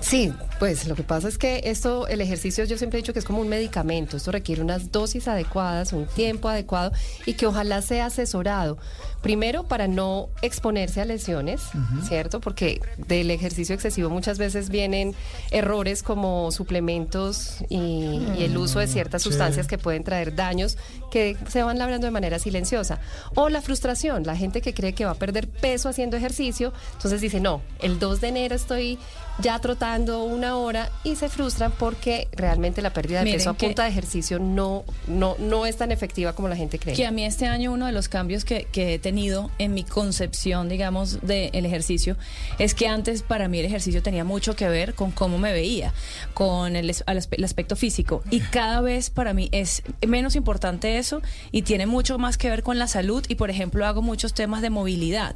Sí, 0.00 0.32
pues 0.58 0.86
lo 0.88 0.94
que 0.94 1.02
pasa 1.02 1.28
es 1.28 1.38
que 1.38 1.62
esto, 1.64 2.06
el 2.08 2.20
ejercicio, 2.20 2.64
yo 2.64 2.76
siempre 2.76 2.98
he 2.98 3.02
dicho 3.02 3.12
que 3.12 3.18
es 3.18 3.24
como 3.24 3.40
un 3.40 3.48
medicamento. 3.48 4.16
Esto 4.16 4.30
requiere 4.30 4.60
unas 4.60 4.92
dosis 4.92 5.26
adecuadas, 5.28 5.92
un 5.92 6.06
tiempo 6.06 6.48
adecuado 6.48 6.92
y 7.24 7.34
que 7.34 7.46
ojalá 7.46 7.82
sea 7.82 8.06
asesorado. 8.06 8.78
Primero, 9.22 9.64
para 9.64 9.88
no 9.88 10.28
exponerse 10.42 11.00
a 11.00 11.04
lesiones, 11.04 11.62
¿cierto? 12.06 12.40
Porque 12.40 12.80
del 13.08 13.30
ejercicio 13.30 13.74
excesivo 13.74 14.10
muchas 14.10 14.38
veces 14.38 14.68
vienen 14.68 15.14
errores 15.50 16.02
como 16.02 16.52
suplementos 16.52 17.56
y, 17.68 18.20
y 18.38 18.44
el 18.44 18.56
uso 18.56 18.78
de 18.78 18.86
ciertas 18.86 19.22
sí. 19.22 19.30
sustancias 19.30 19.66
que 19.66 19.78
pueden 19.78 20.04
traer 20.04 20.36
daños 20.36 20.78
que 21.10 21.36
se 21.48 21.62
van 21.62 21.78
labrando 21.78 22.06
de 22.06 22.12
manera 22.12 22.38
silenciosa. 22.38 23.00
O 23.34 23.48
la 23.48 23.62
frustración, 23.62 24.24
la 24.24 24.36
gente 24.36 24.60
que 24.60 24.74
cree 24.74 24.92
que 24.92 25.04
va 25.04 25.12
a 25.12 25.16
perder 25.16 25.48
peso 25.48 25.88
haciendo 25.88 26.16
ejercicio, 26.16 26.72
entonces 26.92 27.20
dice, 27.20 27.40
no, 27.40 27.62
el 27.80 27.98
2 27.98 28.20
de 28.20 28.28
enero 28.28 28.54
estoy 28.54 28.98
ya 29.38 29.58
trotando 29.58 30.24
una 30.24 30.56
hora 30.56 30.90
y 31.04 31.16
se 31.16 31.28
frustran 31.28 31.72
porque 31.72 32.28
realmente 32.32 32.80
la 32.82 32.92
pérdida 32.92 33.18
de 33.18 33.24
Miren 33.24 33.38
peso 33.38 33.50
a 33.50 33.54
punta 33.54 33.84
de 33.84 33.90
ejercicio 33.90 34.38
no, 34.38 34.84
no, 35.06 35.36
no 35.38 35.66
es 35.66 35.76
tan 35.76 35.92
efectiva 35.92 36.34
como 36.34 36.48
la 36.48 36.56
gente 36.56 36.78
cree. 36.78 36.94
Que 36.94 37.06
a 37.06 37.10
mí 37.10 37.24
este 37.24 37.46
año 37.46 37.72
uno 37.72 37.86
de 37.86 37.92
los 37.92 38.08
cambios 38.08 38.44
que, 38.44 38.66
que 38.72 38.94
he 38.94 38.98
tenido 38.98 39.50
en 39.58 39.74
mi 39.74 39.84
concepción, 39.84 40.68
digamos, 40.68 41.20
del 41.22 41.66
ejercicio, 41.66 42.16
es 42.58 42.74
que 42.74 42.88
antes 42.88 43.22
para 43.22 43.48
mí 43.48 43.58
el 43.58 43.66
ejercicio 43.66 44.02
tenía 44.02 44.24
mucho 44.24 44.56
que 44.56 44.68
ver 44.68 44.94
con 44.94 45.10
cómo 45.10 45.38
me 45.38 45.52
veía, 45.52 45.92
con 46.34 46.76
el, 46.76 46.90
el 47.06 47.44
aspecto 47.44 47.76
físico. 47.76 48.22
Y 48.30 48.40
cada 48.40 48.80
vez 48.80 49.10
para 49.10 49.34
mí 49.34 49.48
es 49.52 49.82
menos 50.06 50.36
importante 50.36 50.98
eso 50.98 51.20
y 51.52 51.62
tiene 51.62 51.86
mucho 51.86 52.18
más 52.18 52.38
que 52.38 52.48
ver 52.48 52.62
con 52.62 52.78
la 52.78 52.88
salud. 52.88 53.24
Y 53.28 53.34
por 53.34 53.50
ejemplo 53.50 53.86
hago 53.86 54.02
muchos 54.02 54.34
temas 54.34 54.62
de 54.62 54.70
movilidad, 54.70 55.34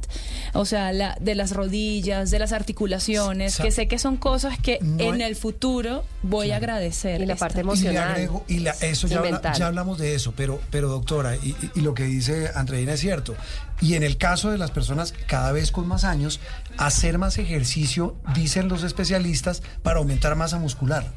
o 0.53 0.65
sea, 0.65 0.91
la, 0.91 1.17
de 1.19 1.35
las 1.35 1.51
rodillas, 1.51 2.31
de 2.31 2.39
las 2.39 2.51
articulaciones, 2.51 3.57
que 3.57 3.71
sé 3.71 3.87
que 3.91 3.99
son 3.99 4.15
cosas 4.15 4.57
que 4.57 4.79
No 4.81 5.03
en 5.03 5.15
hay- 5.15 5.23
el 5.23 5.35
futuro 5.35 6.05
voy 6.23 6.51
a 6.51 6.55
agradecer. 6.55 7.19
Y 7.19 7.25
la 7.25 7.33
esta- 7.33 7.45
parte 7.47 7.59
Y 7.59 7.63
le 7.63 7.69
emocional. 7.69 8.11
agrego, 8.11 8.45
y 8.47 8.59
la- 8.59 8.71
eso 8.71 9.05
y 9.07 9.09
ya, 9.09 9.17
habla- 9.17 9.31
mental. 9.31 9.53
ya 9.57 9.67
hablamos 9.67 9.97
de 9.97 10.15
eso, 10.15 10.33
pero, 10.33 10.61
pero 10.71 10.87
doctora, 10.87 11.35
y, 11.35 11.49
y- 11.49 11.71
y 11.75 11.81
lo 11.81 11.93
que 11.93 12.03
dice 12.05 12.49
Andreina 12.55 12.93
es 12.93 13.01
cierto. 13.01 13.35
Y 13.81 13.95
en 13.95 14.03
el 14.03 14.15
caso 14.17 14.49
de 14.49 14.57
las 14.57 14.71
personas 14.71 15.13
cada 15.27 15.51
vez 15.51 15.73
con 15.73 15.89
más 15.89 16.05
años, 16.05 16.39
hacer 16.77 17.17
más 17.17 17.37
ejercicio, 17.37 18.15
dicen 18.33 18.69
los 18.69 18.83
especialistas, 18.83 19.61
para 19.83 19.99
aumentar 19.99 20.37
masa 20.37 20.57
muscular. 20.57 21.11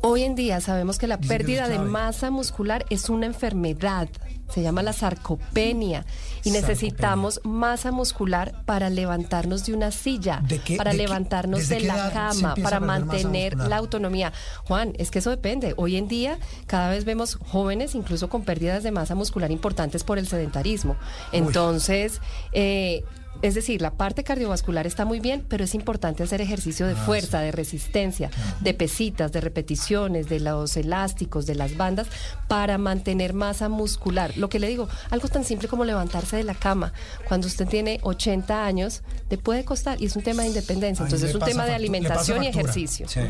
Hoy 0.00 0.24
en 0.24 0.34
día 0.34 0.60
sabemos 0.60 0.98
que 0.98 1.06
la 1.06 1.18
pérdida 1.20 1.68
de 1.68 1.78
masa 1.78 2.32
muscular 2.32 2.84
es 2.90 3.08
una 3.10 3.26
enfermedad. 3.26 4.08
Se 4.48 4.62
llama 4.62 4.82
la 4.82 4.92
sarcopenia 4.92 6.04
y 6.42 6.50
Sarcopenia. 6.50 6.60
necesitamos 6.60 7.40
masa 7.44 7.92
muscular 7.92 8.54
para 8.64 8.90
levantarnos 8.90 9.66
de 9.66 9.74
una 9.74 9.90
silla, 9.90 10.40
¿De 10.46 10.58
qué- 10.58 10.76
para 10.76 10.92
de 10.92 10.98
levantarnos 10.98 11.68
de 11.68 11.80
la 11.80 12.10
cama, 12.10 12.54
para 12.62 12.80
mantener 12.80 13.56
la 13.56 13.76
autonomía. 13.76 14.32
Juan, 14.64 14.92
es 14.98 15.10
que 15.10 15.18
eso 15.18 15.30
depende. 15.30 15.74
Hoy 15.76 15.96
en 15.96 16.08
día 16.08 16.38
cada 16.66 16.90
vez 16.90 17.04
vemos 17.04 17.38
jóvenes 17.48 17.94
incluso 17.94 18.28
con 18.28 18.42
pérdidas 18.44 18.82
de 18.82 18.90
masa 18.90 19.14
muscular 19.14 19.50
importantes 19.50 20.02
por 20.04 20.18
el 20.18 20.26
sedentarismo. 20.26 20.96
Entonces, 21.32 22.20
eh, 22.52 23.04
es 23.42 23.54
decir, 23.54 23.80
la 23.80 23.92
parte 23.92 24.24
cardiovascular 24.24 24.86
está 24.86 25.04
muy 25.04 25.20
bien, 25.20 25.44
pero 25.48 25.64
es 25.64 25.74
importante 25.74 26.22
hacer 26.22 26.40
ejercicio 26.40 26.86
de 26.86 26.94
fuerza, 26.94 27.40
de 27.40 27.52
resistencia, 27.52 28.30
de 28.60 28.74
pesitas, 28.74 29.32
de 29.32 29.40
repeticiones, 29.40 30.28
de 30.28 30.40
los 30.40 30.76
elásticos, 30.76 31.46
de 31.46 31.54
las 31.54 31.76
bandas, 31.76 32.08
para 32.48 32.78
mantener 32.78 33.34
masa 33.34 33.68
muscular. 33.68 34.36
Lo 34.36 34.48
que 34.48 34.58
le 34.58 34.68
digo, 34.68 34.88
algo 35.10 35.28
tan 35.28 35.44
simple 35.44 35.68
como 35.68 35.84
levantarse 35.84 36.36
de 36.36 36.44
la 36.44 36.54
cama. 36.54 36.92
Cuando 37.26 37.46
usted 37.46 37.66
tiene 37.68 38.00
80 38.02 38.64
años, 38.66 39.02
le 39.30 39.38
puede 39.38 39.64
costar, 39.64 40.00
y 40.00 40.06
es 40.06 40.16
un 40.16 40.22
tema 40.22 40.42
de 40.42 40.48
independencia. 40.48 41.04
Entonces 41.04 41.30
es 41.30 41.34
un 41.34 41.42
tema 41.42 41.64
de 41.64 41.72
alimentación 41.72 42.42
y 42.42 42.48
ejercicio. 42.48 43.08
Sí. 43.08 43.20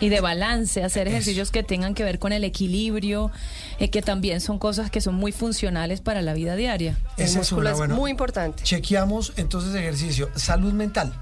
Y 0.00 0.08
de 0.08 0.20
balance, 0.20 0.82
hacer 0.82 1.08
ejercicios 1.08 1.50
que 1.50 1.62
tengan 1.62 1.94
que 1.94 2.04
ver 2.04 2.18
con 2.18 2.32
el 2.32 2.44
equilibrio, 2.44 3.30
eh, 3.78 3.90
que 3.90 4.02
también 4.02 4.40
son 4.40 4.58
cosas 4.58 4.90
que 4.90 5.00
son 5.00 5.14
muy 5.14 5.32
funcionales 5.32 6.00
para 6.00 6.22
la 6.22 6.34
vida 6.34 6.56
diaria. 6.56 6.98
El 7.16 7.32
músculo 7.36 7.70
es 7.70 7.76
bueno, 7.76 7.94
muy 7.94 8.10
importante. 8.10 8.62
Chequeamos 8.62 9.32
entonces 9.52 9.78
ejercicio. 9.78 10.30
Salud 10.34 10.72
mental. 10.72 11.12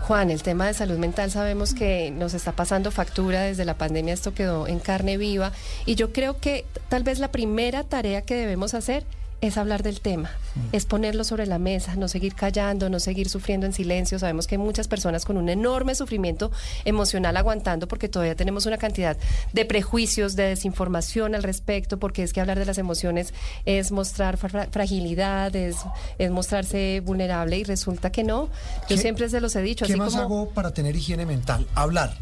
Juan, 0.00 0.30
el 0.32 0.42
tema 0.42 0.66
de 0.66 0.74
salud 0.74 0.98
mental 0.98 1.30
sabemos 1.30 1.72
que 1.72 2.10
nos 2.10 2.34
está 2.34 2.50
pasando 2.50 2.90
factura 2.90 3.42
desde 3.42 3.64
la 3.64 3.74
pandemia, 3.74 4.12
esto 4.12 4.34
quedó 4.34 4.66
en 4.66 4.80
carne 4.80 5.16
viva 5.16 5.52
y 5.84 5.94
yo 5.94 6.12
creo 6.12 6.38
que 6.38 6.64
tal 6.88 7.04
vez 7.04 7.20
la 7.20 7.30
primera 7.30 7.84
tarea 7.84 8.22
que 8.22 8.34
debemos 8.34 8.74
hacer 8.74 9.04
es 9.46 9.56
hablar 9.58 9.82
del 9.82 10.00
tema, 10.00 10.30
es 10.72 10.84
ponerlo 10.86 11.24
sobre 11.24 11.46
la 11.46 11.58
mesa, 11.58 11.96
no 11.96 12.08
seguir 12.08 12.34
callando, 12.34 12.88
no 12.90 13.00
seguir 13.00 13.28
sufriendo 13.28 13.66
en 13.66 13.72
silencio. 13.72 14.18
Sabemos 14.18 14.46
que 14.46 14.54
hay 14.56 14.58
muchas 14.58 14.88
personas 14.88 15.24
con 15.24 15.36
un 15.36 15.48
enorme 15.48 15.94
sufrimiento 15.94 16.50
emocional 16.84 17.36
aguantando 17.36 17.88
porque 17.88 18.08
todavía 18.08 18.34
tenemos 18.34 18.66
una 18.66 18.78
cantidad 18.78 19.16
de 19.52 19.64
prejuicios, 19.64 20.36
de 20.36 20.44
desinformación 20.44 21.34
al 21.34 21.42
respecto, 21.42 21.98
porque 21.98 22.22
es 22.22 22.32
que 22.32 22.40
hablar 22.40 22.58
de 22.58 22.64
las 22.66 22.78
emociones 22.78 23.32
es 23.64 23.92
mostrar 23.92 24.36
fra- 24.36 24.68
fragilidad, 24.70 25.54
es, 25.56 25.76
es 26.18 26.30
mostrarse 26.30 27.00
vulnerable 27.04 27.58
y 27.58 27.64
resulta 27.64 28.10
que 28.10 28.24
no. 28.24 28.46
Yo 28.46 28.86
¿Qué- 28.88 28.98
siempre 28.98 29.28
se 29.28 29.40
los 29.40 29.54
he 29.56 29.62
dicho, 29.62 29.86
¿Qué 29.86 29.92
así 29.92 29.98
más 29.98 30.10
como 30.10 30.22
hago 30.22 30.48
para 30.50 30.72
tener 30.72 30.96
higiene 30.96 31.26
mental? 31.26 31.66
Hablar. 31.74 32.14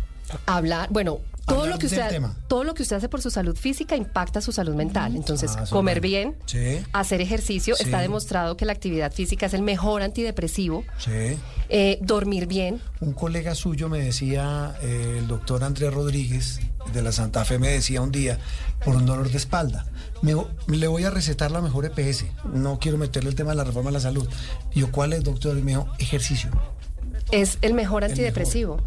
hablar, 0.46 0.88
bueno, 0.90 1.18
todo 1.46 1.66
lo 1.66 1.78
que 1.78 1.86
usted 1.86 2.22
todo 2.48 2.64
lo 2.64 2.74
que 2.74 2.82
usted 2.82 2.96
hace 2.96 3.08
por 3.08 3.20
su 3.20 3.30
salud 3.30 3.56
física 3.56 3.96
impacta 3.96 4.40
su 4.40 4.52
salud 4.52 4.74
mental. 4.74 5.14
Entonces, 5.16 5.52
Ah, 5.56 5.64
comer 5.70 6.00
bien, 6.00 6.36
Sí. 6.46 6.78
hacer 6.92 7.20
ejercicio, 7.20 7.76
Sí. 7.76 7.84
está 7.84 8.00
demostrado 8.00 8.56
que 8.56 8.64
la 8.64 8.72
actividad 8.72 9.12
física 9.12 9.46
es 9.46 9.54
el 9.54 9.62
mejor 9.62 10.02
antidepresivo. 10.02 10.84
Sí. 10.98 11.36
Eh, 11.68 11.98
dormir 12.02 12.46
bien, 12.46 12.80
Un 13.00 13.12
colega 13.12 13.54
suyo 13.54 13.88
me 13.88 13.98
decía, 14.00 14.76
eh, 14.82 15.16
el 15.18 15.26
doctor 15.28 15.62
Andrés 15.64 15.92
Rodríguez 15.92 16.60
de 16.92 17.02
la 17.02 17.12
Santa 17.12 17.44
Fe 17.44 17.58
me 17.58 17.68
decía 17.68 18.00
un 18.00 18.10
día, 18.12 18.38
por 18.84 18.96
un 18.96 19.04
dolor 19.06 19.30
de 19.30 19.36
espalda, 19.38 19.86
me, 20.22 20.34
le 20.68 20.86
voy 20.88 21.04
a 21.04 21.10
recetar 21.10 21.50
la 21.50 21.60
mejor 21.60 21.84
EPS. 21.86 22.26
No 22.52 22.78
quiero 22.78 22.96
meterle 22.98 23.30
el 23.30 23.34
tema 23.36 23.50
de 23.50 23.56
la 23.56 23.64
reforma 23.64 23.90
de 23.90 23.94
la 23.94 24.00
salud. 24.00 24.26
Y 24.74 24.80
yo, 24.80 24.90
¿cuál 24.92 25.12
es, 25.12 25.24
doctor? 25.24 25.56
Y 25.58 25.62
me 25.62 25.72
dijo, 25.72 25.88
ejercicio. 25.98 26.50
Es 27.40 27.58
el 27.62 27.74
mejor 27.74 28.04
antidepresivo. 28.04 28.80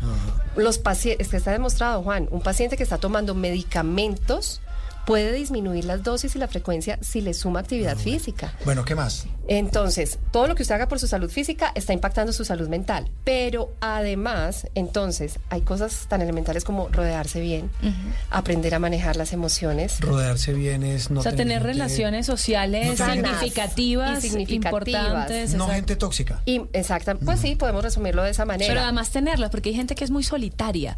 Los 0.56 0.78
pacientes, 0.78 1.28
que 1.28 1.38
está 1.38 1.52
demostrado, 1.52 2.02
Juan, 2.02 2.28
un 2.32 2.42
paciente 2.42 2.78
que 2.78 2.84
está 2.84 2.98
tomando 2.98 3.36
medicamentos 3.36 4.62
puede 5.08 5.32
disminuir 5.32 5.86
las 5.86 6.04
dosis 6.04 6.36
y 6.36 6.40
la 6.40 6.50
frecuencia 6.50 7.00
si 7.02 7.22
le 7.22 7.34
suma 7.34 7.62
actividad 7.62 7.96
física. 7.98 8.54
Bueno, 8.66 8.84
¿qué 8.84 8.94
más? 8.94 9.26
Entonces, 9.50 10.20
todo 10.34 10.48
lo 10.50 10.56
que 10.56 10.64
usted 10.64 10.76
haga 10.76 10.90
por 10.90 11.00
su 11.00 11.08
salud 11.08 11.32
física 11.32 11.72
está 11.74 11.94
impactando 11.94 12.34
su 12.34 12.44
salud 12.44 12.68
mental. 12.68 13.10
Pero 13.24 13.72
además, 13.80 14.68
entonces, 14.76 15.40
hay 15.50 15.62
cosas 15.62 16.08
tan 16.10 16.22
elementales 16.22 16.66
como 16.66 16.90
rodearse 16.90 17.40
bien, 17.40 17.70
aprender 18.30 18.76
a 18.76 18.80
manejar 18.80 19.16
las 19.16 19.32
emociones. 19.32 20.02
Rodearse 20.02 20.52
bien 20.54 20.84
es 20.84 21.10
no 21.10 21.22
o 21.22 21.24
sea, 21.24 21.32
tener 21.32 21.60
gente- 21.60 21.74
relaciones 21.74 22.26
sociales 22.26 23.00
No 23.00 23.06
significativas, 23.14 24.18
Y 24.26 24.30
significativas. 24.30 24.88
importantes. 24.88 25.52
No 25.54 25.64
exacto. 25.64 25.74
gente 25.74 25.96
tóxica. 25.96 26.42
Y 26.46 26.64
exacta, 26.74 27.16
pues 27.16 27.40
sí, 27.40 27.56
podemos 27.56 27.82
resumirlo 27.84 28.24
de 28.24 28.32
esa 28.32 28.44
manera. 28.44 28.68
Pero 28.74 28.84
además 28.84 29.12
tenerlas, 29.12 29.50
porque 29.50 29.70
hay 29.70 29.76
gente 29.76 29.96
que 29.96 30.04
es 30.04 30.12
muy 30.12 30.24
solitaria. 30.24 30.94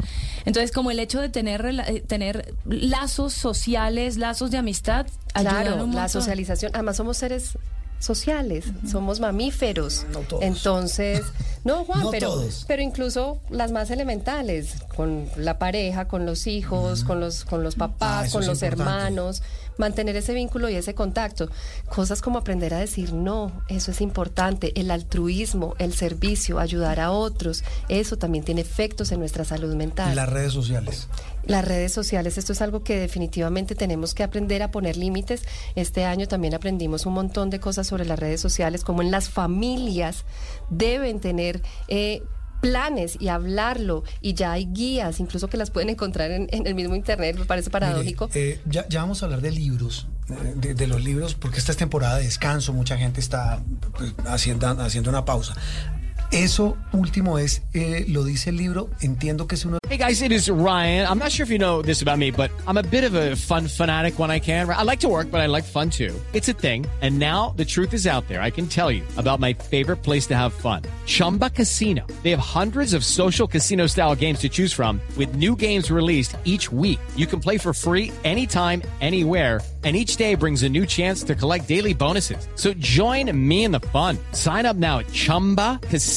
Entonces, 0.46 0.72
como 0.72 0.90
el 0.90 0.98
hecho 1.00 1.22
de 1.22 1.30
tener, 1.30 1.62
rela- 1.64 1.88
eh, 1.88 2.02
tener 2.02 2.56
lazos 2.66 3.34
sociales, 3.34 3.99
lazos 4.18 4.52
de 4.52 4.58
amistad, 4.58 5.06
Claro, 5.34 5.86
la 5.88 6.08
socialización. 6.10 6.72
Además, 6.74 6.98
somos 6.98 7.18
seres 7.18 7.58
sociales, 8.00 8.66
somos 8.90 9.20
mamíferos. 9.20 10.06
No 10.14 10.20
todos. 10.22 10.42
Entonces, 10.44 11.22
no, 11.66 11.84
Juan, 11.86 12.02
No 12.04 12.12
pero, 12.12 12.30
todos. 12.30 12.64
pero 12.68 12.82
incluso 12.82 13.40
las 13.50 13.72
más 13.72 13.90
elementales, 13.92 14.76
con 14.96 15.28
la 15.36 15.60
pareja, 15.60 16.08
con 16.08 16.26
los 16.26 16.48
hijos, 16.48 17.04
con 17.04 17.20
los, 17.20 17.44
con 17.46 17.64
los 17.64 17.76
Ah, 17.76 17.80
papás, 17.80 18.28
eso 18.28 18.38
con 18.40 18.48
los 18.48 18.62
importante. 18.64 18.84
hermanos, 18.84 19.44
mantener 19.80 20.16
ese 20.16 20.34
vínculo 20.34 20.70
y 20.70 20.76
ese 20.76 20.94
contacto. 20.94 21.50
Cosas 21.88 22.22
como 22.22 22.38
aprender 22.38 22.74
a 22.74 22.80
decir 22.80 23.14
no, 23.14 23.52
eso 23.68 23.92
es 23.92 24.02
importante. 24.02 24.80
El 24.80 24.92
altruismo, 24.92 25.76
el 25.80 25.94
servicio, 25.94 26.60
ayudar 26.60 27.00
a 27.00 27.12
otros, 27.12 27.64
eso 27.88 28.18
también 28.18 28.44
tiene 28.44 28.62
efectos 28.62 29.12
en 29.12 29.20
nuestra 29.20 29.46
salud 29.46 29.74
mental. 29.76 30.16
Las 30.16 30.30
redes 30.30 30.54
sociales. 30.54 31.08
Las 31.46 31.66
redes 31.66 31.94
sociales, 31.94 32.38
esto 32.38 32.54
es 32.54 32.62
algo 32.62 32.84
que 32.84 33.00
definitivamente 33.00 33.74
tenemos 33.74 34.14
que 34.14 34.24
aprender 34.24 34.62
a 34.62 34.72
poner 34.72 34.98
límites. 34.98 35.44
Este 35.76 36.06
año 36.06 36.28
también 36.28 36.54
aprendimos 36.54 37.06
un 37.06 37.14
montón 37.14 37.50
de 37.50 37.60
cosas 37.60 37.88
sobre 37.88 38.06
las 38.06 38.20
redes 38.20 38.42
sociales, 38.42 38.84
como 38.84 39.02
en 39.02 39.10
las 39.10 39.30
familias 39.30 40.26
deben 40.70 41.20
tener... 41.20 41.62
eh, 41.88 42.22
planes 42.62 43.18
y 43.20 43.30
hablarlo 43.30 44.04
y 44.22 44.34
ya 44.34 44.52
hay 44.54 44.66
guías 44.66 45.20
incluso 45.20 45.48
que 45.48 45.58
las 45.58 45.72
pueden 45.72 45.90
encontrar 45.90 46.32
en, 46.32 46.48
en 46.52 46.68
el 46.68 46.76
mismo 46.76 46.96
internet 46.96 47.38
me 47.38 47.46
parece 47.46 47.70
paradójico 47.70 48.28
Mire, 48.28 48.50
eh, 48.50 48.62
ya, 48.66 48.88
ya 48.88 49.02
vamos 49.02 49.22
a 49.22 49.26
hablar 49.26 49.42
de 49.42 49.52
libros, 49.52 50.08
eh, 50.30 50.54
de, 50.56 50.74
de 50.74 50.88
los 50.88 51.04
libros, 51.04 51.36
porque 51.36 51.58
esta 51.60 51.72
es 51.72 51.78
temporada 51.78 52.18
de 52.18 52.24
descanso, 52.24 52.74
mucha 52.74 52.98
gente 52.98 53.20
está 53.20 53.62
pues, 53.98 54.14
haciendo, 54.26 54.68
haciendo 54.68 55.10
una 55.10 55.26
pausa. 55.26 55.56
Eso 56.32 56.78
último 56.94 57.40
es, 57.40 57.64
eh, 57.74 58.06
lo 58.08 58.24
dice 58.24 58.52
el 58.52 58.58
libro, 58.58 58.90
entiendo 59.02 59.48
que 59.48 59.56
es 59.56 59.66
uno 59.66 59.80
Hey 59.90 59.98
guys, 59.98 60.22
it 60.22 60.32
is 60.32 60.52
Ryan. 60.52 61.08
I'm 61.08 61.18
not 61.18 61.32
sure 61.32 61.44
if 61.44 61.50
you 61.50 61.58
know 61.58 61.82
this 61.82 62.04
about 62.04 62.20
me, 62.20 62.30
but 62.30 62.52
I'm 62.68 62.78
a 62.78 62.84
bit 62.84 63.04
of 63.04 63.16
a 63.16 63.36
fun 63.36 63.68
fanatic 63.68 64.20
when 64.20 64.30
I 64.30 64.40
can. 64.40 64.70
I 64.70 64.84
like 64.84 65.00
to 65.00 65.08
work, 65.08 65.32
but 65.32 65.42
I 65.42 65.48
like 65.48 65.64
fun 65.64 65.90
too. 65.90 66.14
It's 66.32 66.48
a 66.48 66.54
thing. 66.54 66.86
And 67.02 67.18
now 67.18 67.56
the 67.56 67.66
truth 67.66 67.96
is 67.96 68.06
out 68.06 68.28
there. 68.28 68.40
I 68.40 68.52
can 68.52 68.68
tell 68.68 68.92
you 68.92 69.02
about 69.18 69.40
my 69.40 69.54
favorite 69.54 70.04
place 70.04 70.28
to 70.28 70.36
have 70.36 70.54
fun. 70.54 70.84
Chumba 71.08 71.50
Casino. 71.50 72.06
They 72.22 72.30
have 72.30 72.40
hundreds 72.40 72.94
of 72.94 73.04
social 73.04 73.48
casino 73.48 73.88
style 73.88 74.14
games 74.16 74.40
to 74.42 74.50
choose 74.50 74.72
from 74.72 75.02
with 75.18 75.34
new 75.34 75.56
games 75.56 75.90
released 75.90 76.38
each 76.46 76.72
week. 76.72 77.00
You 77.16 77.26
can 77.26 77.40
play 77.40 77.58
for 77.58 77.74
free 77.74 78.12
anytime, 78.24 78.84
anywhere. 79.02 79.62
And 79.86 79.96
each 79.96 80.18
day 80.18 80.36
brings 80.36 80.64
a 80.64 80.70
new 80.70 80.86
chance 80.86 81.24
to 81.24 81.36
collect 81.36 81.66
daily 81.66 81.94
bonuses. 81.94 82.50
So 82.56 82.74
join 82.74 83.32
me 83.48 83.64
in 83.64 83.72
the 83.72 83.80
fun. 83.80 84.18
Sign 84.34 84.66
up 84.66 84.76
now 84.76 85.00
at 85.00 85.08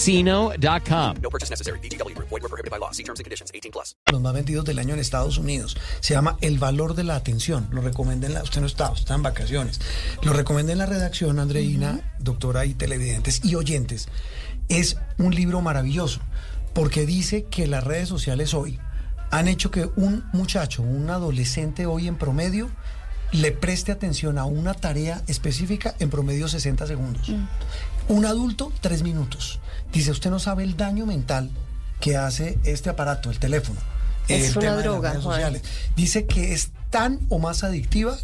chumbacasino.com. 0.02 1.22
No 1.22 1.30
purchase 1.30 1.50
necessary. 1.50 1.78
Void 1.78 2.42
were 2.42 2.48
prohibited 2.48 2.70
by 2.70 2.78
law. 2.78 2.90
See 2.92 3.04
terms 3.04 3.20
and 3.20 3.24
conditions. 3.24 3.50
18 3.54 3.72
plus. 3.72 3.96
los 4.10 4.20
más 4.20 4.34
vendidos 4.34 4.64
del 4.64 4.78
año 4.78 4.94
en 4.94 5.00
Estados 5.00 5.38
Unidos. 5.38 5.76
Se 6.00 6.14
llama 6.14 6.36
El 6.40 6.58
valor 6.58 6.94
de 6.94 7.04
la 7.04 7.16
atención. 7.16 7.68
Lo 7.70 7.80
recomienda 7.82 8.26
en 8.26 8.34
la, 8.34 8.42
usted 8.42 8.60
no 8.60 8.66
está, 8.66 8.90
usted 8.90 9.02
está 9.02 9.14
en 9.14 9.22
vacaciones. 9.22 9.80
Lo 10.22 10.32
recomienda 10.32 10.72
en 10.72 10.78
la 10.78 10.86
redacción, 10.86 11.38
Andreina, 11.38 12.14
doctora 12.18 12.66
y 12.66 12.74
televidentes 12.74 13.44
y 13.44 13.54
oyentes. 13.54 14.08
Es 14.68 14.96
un 15.18 15.34
libro 15.34 15.60
maravilloso 15.60 16.20
porque 16.74 17.06
dice 17.06 17.44
que 17.44 17.66
las 17.66 17.84
redes 17.84 18.08
sociales 18.08 18.54
hoy 18.54 18.78
han 19.30 19.48
hecho 19.48 19.70
que 19.70 19.88
un 19.96 20.24
muchacho, 20.32 20.82
un 20.82 21.08
adolescente 21.10 21.86
hoy 21.86 22.06
en 22.06 22.16
promedio, 22.16 22.70
le 23.32 23.50
preste 23.50 23.92
atención 23.92 24.38
a 24.38 24.44
una 24.44 24.74
tarea 24.74 25.22
específica 25.26 25.94
en 25.98 26.10
promedio 26.10 26.48
60 26.48 26.86
segundos. 26.86 27.32
Un 28.12 28.26
adulto, 28.26 28.70
tres 28.82 29.02
minutos. 29.02 29.58
Dice, 29.90 30.10
usted 30.10 30.28
no 30.28 30.38
sabe 30.38 30.64
el 30.64 30.76
daño 30.76 31.06
mental 31.06 31.50
que 31.98 32.18
hace 32.18 32.58
este 32.62 32.90
aparato, 32.90 33.30
el 33.30 33.38
teléfono. 33.38 33.80
Es 34.28 34.50
el 34.50 34.58
una 34.58 34.60
tema 34.60 34.70
de 34.72 34.76
las 34.76 34.84
droga, 34.84 35.10
redes 35.10 35.24
Juan. 35.24 35.34
sociales. 35.36 35.62
Dice 35.96 36.26
que 36.26 36.52
es 36.52 36.72
tan 36.90 37.20
o 37.30 37.38
más 37.38 37.64
adictiva 37.64 38.18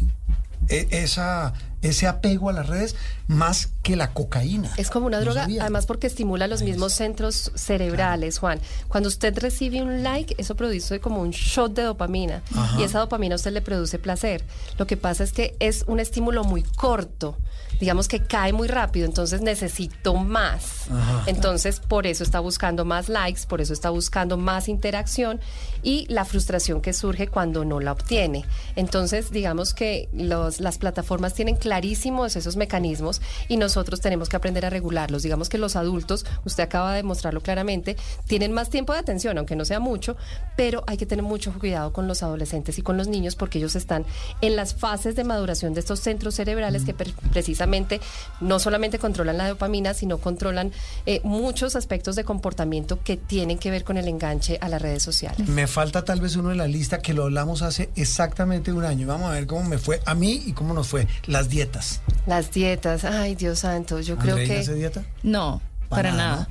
eh, 0.67 0.87
esa, 0.91 1.53
ese 1.81 2.07
apego 2.07 2.49
a 2.49 2.53
las 2.53 2.67
redes 2.67 2.95
más 3.27 3.69
que 3.83 3.95
la 3.95 4.11
cocaína. 4.11 4.71
Es 4.77 4.89
como 4.89 5.05
una 5.05 5.19
droga, 5.19 5.43
además 5.43 5.85
porque 5.85 6.07
estimula 6.07 6.47
los 6.47 6.61
mismos 6.61 6.93
centros 6.93 7.51
cerebrales, 7.55 8.39
Juan. 8.39 8.59
Cuando 8.87 9.07
usted 9.07 9.37
recibe 9.37 9.81
un 9.81 10.03
like, 10.03 10.35
eso 10.37 10.55
produce 10.55 10.99
como 10.99 11.21
un 11.21 11.31
shot 11.31 11.73
de 11.73 11.83
dopamina 11.83 12.41
y 12.77 12.83
esa 12.83 12.99
dopamina 12.99 13.35
a 13.35 13.37
usted 13.37 13.51
le 13.51 13.61
produce 13.61 13.99
placer. 13.99 14.43
Lo 14.77 14.87
que 14.87 14.97
pasa 14.97 15.23
es 15.23 15.31
que 15.31 15.55
es 15.59 15.83
un 15.87 15.99
estímulo 15.99 16.43
muy 16.43 16.63
corto, 16.63 17.37
digamos 17.79 18.07
que 18.07 18.23
cae 18.23 18.51
muy 18.51 18.67
rápido, 18.67 19.05
entonces 19.05 19.41
necesito 19.41 20.15
más. 20.15 20.87
Entonces 21.27 21.79
por 21.79 22.07
eso 22.07 22.23
está 22.23 22.39
buscando 22.39 22.83
más 22.83 23.09
likes, 23.09 23.41
por 23.47 23.61
eso 23.61 23.73
está 23.73 23.89
buscando 23.89 24.37
más 24.37 24.67
interacción 24.67 25.39
y 25.81 26.05
la 26.09 26.25
frustración 26.25 26.81
que 26.81 26.93
surge 26.93 27.27
cuando 27.27 27.63
no 27.63 27.79
la 27.79 27.93
obtiene. 27.93 28.45
Entonces 28.75 29.31
digamos 29.31 29.73
que 29.73 30.09
los, 30.11 30.59
las 30.59 30.77
plataformas 30.77 31.33
tienen 31.33 31.57
clarísimos 31.69 32.35
esos 32.35 32.55
mecanismos 32.55 33.21
y 33.47 33.57
nosotros 33.57 34.01
tenemos 34.01 34.27
que 34.27 34.35
aprender 34.35 34.65
a 34.65 34.71
regularlos. 34.71 35.21
Digamos 35.21 35.49
que 35.49 35.59
los 35.59 35.75
adultos, 35.75 36.25
usted 36.43 36.63
acaba 36.63 36.95
de 36.95 37.03
mostrarlo 37.03 37.41
claramente, 37.41 37.95
tienen 38.25 38.51
más 38.53 38.71
tiempo 38.71 38.91
de 38.93 38.97
atención, 38.99 39.37
aunque 39.37 39.55
no 39.55 39.65
sea 39.65 39.79
mucho, 39.79 40.17
pero 40.57 40.83
hay 40.87 40.97
que 40.97 41.05
tener 41.05 41.21
mucho 41.23 41.53
cuidado 41.59 41.93
con 41.93 42.07
los 42.07 42.23
adolescentes 42.23 42.79
y 42.79 42.81
con 42.81 42.97
los 42.97 43.07
niños 43.07 43.35
porque 43.35 43.59
ellos 43.59 43.75
están 43.75 44.03
en 44.41 44.55
las 44.55 44.73
fases 44.73 45.15
de 45.15 45.23
maduración 45.23 45.75
de 45.75 45.81
estos 45.81 45.99
centros 45.99 46.33
cerebrales 46.33 46.85
que 46.85 46.95
per- 46.95 47.13
precisamente 47.31 48.01
no 48.41 48.57
solamente 48.57 48.97
controlan 48.97 49.37
la 49.37 49.47
dopamina, 49.47 49.93
sino 49.93 50.17
controlan 50.17 50.71
eh, 51.05 51.21
muchos 51.23 51.75
aspectos 51.75 52.15
de 52.15 52.23
comportamiento 52.23 52.97
que 53.03 53.15
tienen 53.15 53.59
que 53.59 53.69
ver 53.69 53.83
con 53.83 53.97
el 53.97 54.07
enganche 54.07 54.57
a 54.59 54.69
las 54.69 54.81
redes 54.81 55.03
sociales. 55.03 55.47
Me 55.47 55.67
falta 55.67 56.03
tal 56.03 56.19
vez 56.19 56.35
uno 56.35 56.49
de 56.49 56.55
la 56.55 56.67
lista 56.67 56.97
que 56.99 57.13
lo 57.13 57.25
hablamos 57.25 57.61
hace 57.61 57.91
exactamente 57.95 58.71
un 58.73 58.83
año. 58.85 59.05
Vamos 59.05 59.29
a 59.29 59.33
ver 59.33 59.45
cómo 59.45 59.63
me 59.65 59.77
fue 59.77 60.01
a 60.07 60.15
mí 60.15 60.41
y 60.47 60.53
cómo 60.53 60.73
nos 60.73 60.87
fue. 60.87 61.05
Las 61.27 61.47
dietas. 61.59 61.99
Las 62.25 62.51
dietas, 62.51 63.03
ay 63.03 63.35
Dios 63.35 63.59
santo, 63.59 63.99
yo 63.99 64.17
creo 64.17 64.35
¿Andreina 64.35 64.53
que... 64.53 64.59
hace 64.61 64.75
dieta? 64.75 65.03
No, 65.23 65.61
para, 65.89 66.13
nada. 66.13 66.47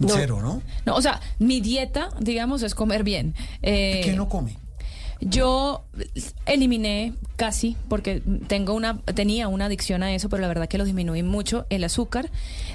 No. 0.00 0.08
Cero, 0.08 0.40
¿no? 0.42 0.62
No, 0.84 0.96
o 0.96 1.02
sea, 1.02 1.20
mi 1.38 1.60
dieta, 1.60 2.08
digamos, 2.20 2.62
es 2.62 2.74
comer 2.74 3.04
bien. 3.04 3.36
Eh, 3.62 4.00
¿Qué 4.02 4.14
no 4.14 4.28
come? 4.28 4.56
Yo 5.20 5.84
eliminé 6.46 7.12
casi, 7.36 7.76
porque 7.88 8.22
tengo 8.48 8.72
una, 8.74 8.98
tenía 8.98 9.48
una 9.48 9.66
adicción 9.66 10.02
a 10.02 10.12
eso, 10.14 10.28
pero 10.28 10.40
la 10.40 10.48
verdad 10.48 10.68
que 10.68 10.78
lo 10.78 10.84
disminuí 10.84 11.22
mucho, 11.22 11.66
el 11.70 11.84
azúcar, 11.84 12.30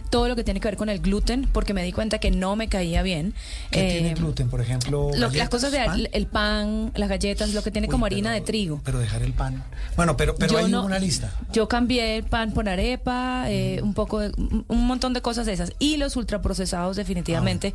todo 0.10 0.28
lo 0.28 0.36
que 0.36 0.44
tiene 0.44 0.60
que 0.60 0.68
ver 0.68 0.78
con 0.78 0.90
el 0.90 1.00
gluten, 1.00 1.48
porque 1.52 1.74
me 1.74 1.84
di 1.84 1.92
cuenta 1.92 2.18
que 2.20 2.32
no 2.32 2.56
me 2.56 2.68
caía 2.70 3.02
bien. 3.02 3.34
¿Qué 3.72 3.88
Eh, 3.88 3.92
tiene 4.00 4.14
gluten, 4.14 4.50
por 4.50 4.62
ejemplo? 4.62 5.10
lo- 5.16 5.30
las 5.32 5.50
cosas 5.50 5.72
de 5.72 5.84
pan? 5.86 6.08
el 6.12 6.28
pan, 6.28 6.92
las 6.96 7.10
galletas, 7.10 7.54
lo 7.54 7.62
que 7.64 7.72
tiene 7.72 7.88
Uy, 7.88 7.92
como 7.92 8.06
pero- 8.06 8.16
harina 8.16 8.32
de 8.34 8.42
trigo. 8.42 8.82
Pero 8.84 9.00
dejar 9.00 9.22
el 9.24 9.34
pan. 9.34 9.64
Bueno, 9.96 10.16
pero, 10.18 10.36
pero 10.36 10.54
Yo 10.54 10.58
hay 10.60 10.72
no- 10.72 10.86
una 10.86 11.00
lista. 11.00 11.34
Yo 11.52 11.68
cambié 11.68 12.18
el 12.18 12.24
pan 12.24 12.52
por 12.54 12.68
arepa, 12.70 13.46
eh, 13.48 13.80
un 13.82 13.94
poco 13.94 14.20
de, 14.20 14.32
un 14.38 14.86
montón 14.88 15.14
de 15.14 15.22
cosas 15.22 15.46
de 15.46 15.54
esas. 15.54 15.72
Y 15.80 15.98
los 15.98 16.16
ultraprocesados 16.16 16.96
definitivamente 16.98 17.74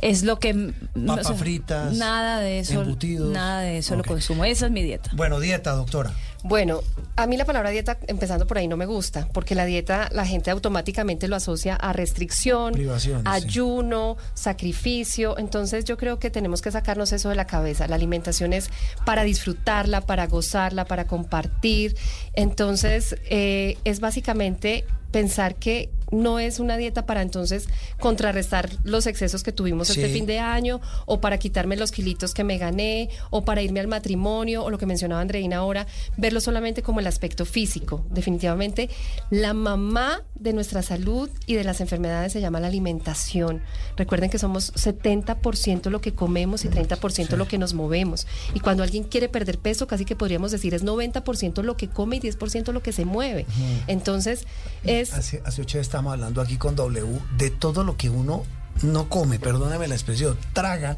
es 0.00 0.22
lo 0.24 0.38
que... 0.38 0.54
mm, 0.54 0.72
Papas 1.06 1.26
o 1.26 1.28
sea, 1.30 1.36
fritas, 1.38 1.96
Nada 1.96 2.40
de 2.40 2.60
eso. 2.60 2.82
embutidos. 2.82 3.32
Nada 3.32 3.60
de 3.62 3.78
eso. 3.78 3.99
Lo 4.00 4.04
consumo. 4.04 4.44
Esa 4.44 4.66
es 4.66 4.72
mi 4.72 4.82
dieta. 4.82 5.10
Bueno, 5.14 5.40
dieta, 5.40 5.72
doctora. 5.72 6.12
Bueno, 6.42 6.80
a 7.16 7.26
mí 7.26 7.36
la 7.36 7.44
palabra 7.44 7.70
dieta, 7.70 7.98
empezando 8.06 8.46
por 8.46 8.58
ahí, 8.58 8.66
no 8.66 8.76
me 8.76 8.86
gusta, 8.86 9.28
porque 9.32 9.54
la 9.54 9.66
dieta 9.66 10.08
la 10.12 10.24
gente 10.24 10.50
automáticamente 10.50 11.28
lo 11.28 11.36
asocia 11.36 11.76
a 11.76 11.92
restricción, 11.92 12.72
Privación, 12.72 13.20
sí. 13.20 13.26
ayuno, 13.26 14.16
sacrificio. 14.34 15.36
Entonces 15.38 15.84
yo 15.84 15.96
creo 15.96 16.18
que 16.18 16.30
tenemos 16.30 16.62
que 16.62 16.70
sacarnos 16.70 17.12
eso 17.12 17.28
de 17.28 17.34
la 17.34 17.46
cabeza. 17.46 17.86
La 17.88 17.96
alimentación 17.96 18.52
es 18.52 18.70
para 19.04 19.22
disfrutarla, 19.22 20.00
para 20.00 20.26
gozarla, 20.26 20.86
para 20.86 21.06
compartir. 21.06 21.96
Entonces 22.32 23.16
eh, 23.28 23.76
es 23.84 24.00
básicamente 24.00 24.84
pensar 25.10 25.56
que 25.56 25.90
no 26.10 26.38
es 26.38 26.58
una 26.58 26.76
dieta 26.76 27.06
para 27.06 27.22
entonces 27.22 27.68
contrarrestar 28.00 28.68
los 28.84 29.06
excesos 29.06 29.42
que 29.42 29.52
tuvimos 29.52 29.90
este 29.90 30.08
fin 30.08 30.26
de 30.26 30.38
año 30.38 30.80
o 31.06 31.20
para 31.20 31.38
quitarme 31.38 31.76
los 31.76 31.92
kilitos 31.92 32.34
que 32.34 32.44
me 32.44 32.58
gané 32.58 33.10
o 33.30 33.44
para 33.44 33.62
irme 33.62 33.80
al 33.80 33.86
matrimonio 33.86 34.64
o 34.64 34.70
lo 34.70 34.78
que 34.78 34.86
mencionaba 34.86 35.20
Andreina 35.20 35.58
ahora, 35.58 35.86
verlo 36.30 36.40
solamente 36.40 36.82
como 36.82 37.00
el 37.00 37.08
aspecto 37.08 37.44
físico. 37.44 38.06
Definitivamente 38.08 38.88
la 39.30 39.52
mamá 39.52 40.22
de 40.36 40.52
nuestra 40.52 40.80
salud 40.80 41.28
y 41.46 41.54
de 41.54 41.64
las 41.64 41.80
enfermedades 41.80 42.32
se 42.32 42.40
llama 42.40 42.60
la 42.60 42.68
alimentación. 42.68 43.62
Recuerden 43.96 44.30
que 44.30 44.38
somos 44.38 44.72
70% 44.74 45.90
lo 45.90 46.00
que 46.00 46.14
comemos 46.14 46.64
y 46.64 46.68
30% 46.68 47.36
lo 47.36 47.48
que 47.48 47.58
nos 47.58 47.74
movemos. 47.74 48.28
Y 48.54 48.60
cuando 48.60 48.84
alguien 48.84 49.02
quiere 49.02 49.28
perder 49.28 49.58
peso, 49.58 49.88
casi 49.88 50.04
que 50.04 50.14
podríamos 50.14 50.52
decir 50.52 50.72
es 50.72 50.84
90% 50.84 51.64
lo 51.64 51.76
que 51.76 51.88
come 51.88 52.16
y 52.16 52.20
10% 52.20 52.72
lo 52.72 52.80
que 52.80 52.92
se 52.92 53.04
mueve. 53.04 53.44
Entonces, 53.88 54.46
es 54.84 55.12
Hace, 55.12 55.42
hace 55.44 55.62
ocho 55.62 55.78
días 55.78 55.88
estábamos 55.88 56.12
hablando 56.12 56.40
aquí 56.40 56.58
con 56.58 56.76
W 56.76 57.18
de 57.36 57.50
todo 57.50 57.82
lo 57.82 57.96
que 57.96 58.08
uno 58.08 58.44
no 58.82 59.08
come, 59.08 59.40
perdóneme 59.40 59.88
la 59.88 59.96
expresión, 59.96 60.38
traga 60.52 60.96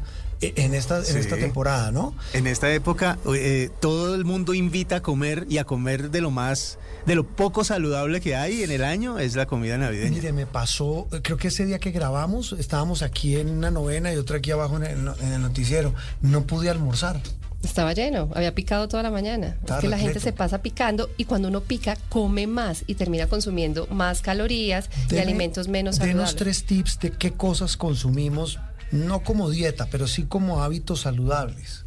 en 0.55 0.73
esta, 0.73 0.97
en 0.99 1.05
Sí. 1.05 1.17
esta 1.17 1.35
temporada, 1.37 1.91
¿no? 1.91 2.13
En 2.33 2.47
esta 2.47 2.73
época 2.73 3.17
eh, 3.35 3.69
todo 3.79 4.15
el 4.15 4.25
mundo 4.25 4.53
invita 4.53 4.97
a 4.97 5.01
comer 5.01 5.45
y 5.49 5.59
a 5.59 5.63
comer 5.63 6.09
de 6.11 6.21
lo 6.21 6.31
más, 6.31 6.77
de 7.05 7.15
lo 7.15 7.25
poco 7.25 7.63
saludable 7.63 8.19
que 8.19 8.35
hay 8.35 8.63
en 8.63 8.71
el 8.71 8.83
año 8.83 9.19
es 9.19 9.35
la 9.35 9.45
comida 9.45 9.77
navideña. 9.77 10.11
Mire, 10.11 10.33
me 10.33 10.45
pasó, 10.45 11.07
eh, 11.11 11.19
creo 11.23 11.37
que 11.37 11.49
ese 11.49 11.65
día 11.65 11.79
que 11.79 11.91
grabamos, 11.91 12.53
estábamos 12.53 13.01
aquí 13.03 13.35
en 13.37 13.49
una 13.49 13.71
novena 13.71 14.11
y 14.13 14.17
otra 14.17 14.37
aquí 14.37 14.51
abajo 14.51 14.77
en 14.77 14.83
el, 14.83 15.07
en 15.21 15.33
el 15.33 15.41
noticiero. 15.41 15.93
No 16.21 16.43
pude 16.47 16.69
almorzar. 16.69 17.21
Estaba 17.63 17.93
lleno, 17.93 18.29
había 18.35 18.53
picado 18.53 18.89
toda 18.89 19.03
la 19.03 19.09
mañana. 19.11 19.55
Estaba 19.61 19.79
es 19.79 19.83
que 19.83 19.87
la 19.89 19.95
gente 19.97 20.15
repleto. 20.15 20.23
se 20.25 20.33
pasa 20.33 20.61
picando 20.61 21.09
y 21.15 21.23
cuando 21.23 21.47
uno 21.47 21.61
pica, 21.61 21.95
come 22.09 22.45
más 22.45 22.83
y 22.87 22.95
termina 22.95 23.27
consumiendo 23.27 23.87
más 23.87 24.21
calorías 24.21 24.89
y 25.09 25.13
Deme- 25.15 25.21
alimentos 25.21 25.69
menos 25.69 25.97
Denos 25.97 26.09
saludables. 26.31 26.35
tres 26.35 26.63
tips 26.65 26.99
de 26.99 27.11
qué 27.11 27.31
cosas 27.31 27.77
consumimos, 27.77 28.59
no 28.93 29.21
como 29.23 29.49
dieta, 29.49 29.87
pero 29.91 30.07
sí 30.07 30.23
como 30.23 30.63
hábitos 30.63 31.01
saludables. 31.01 31.85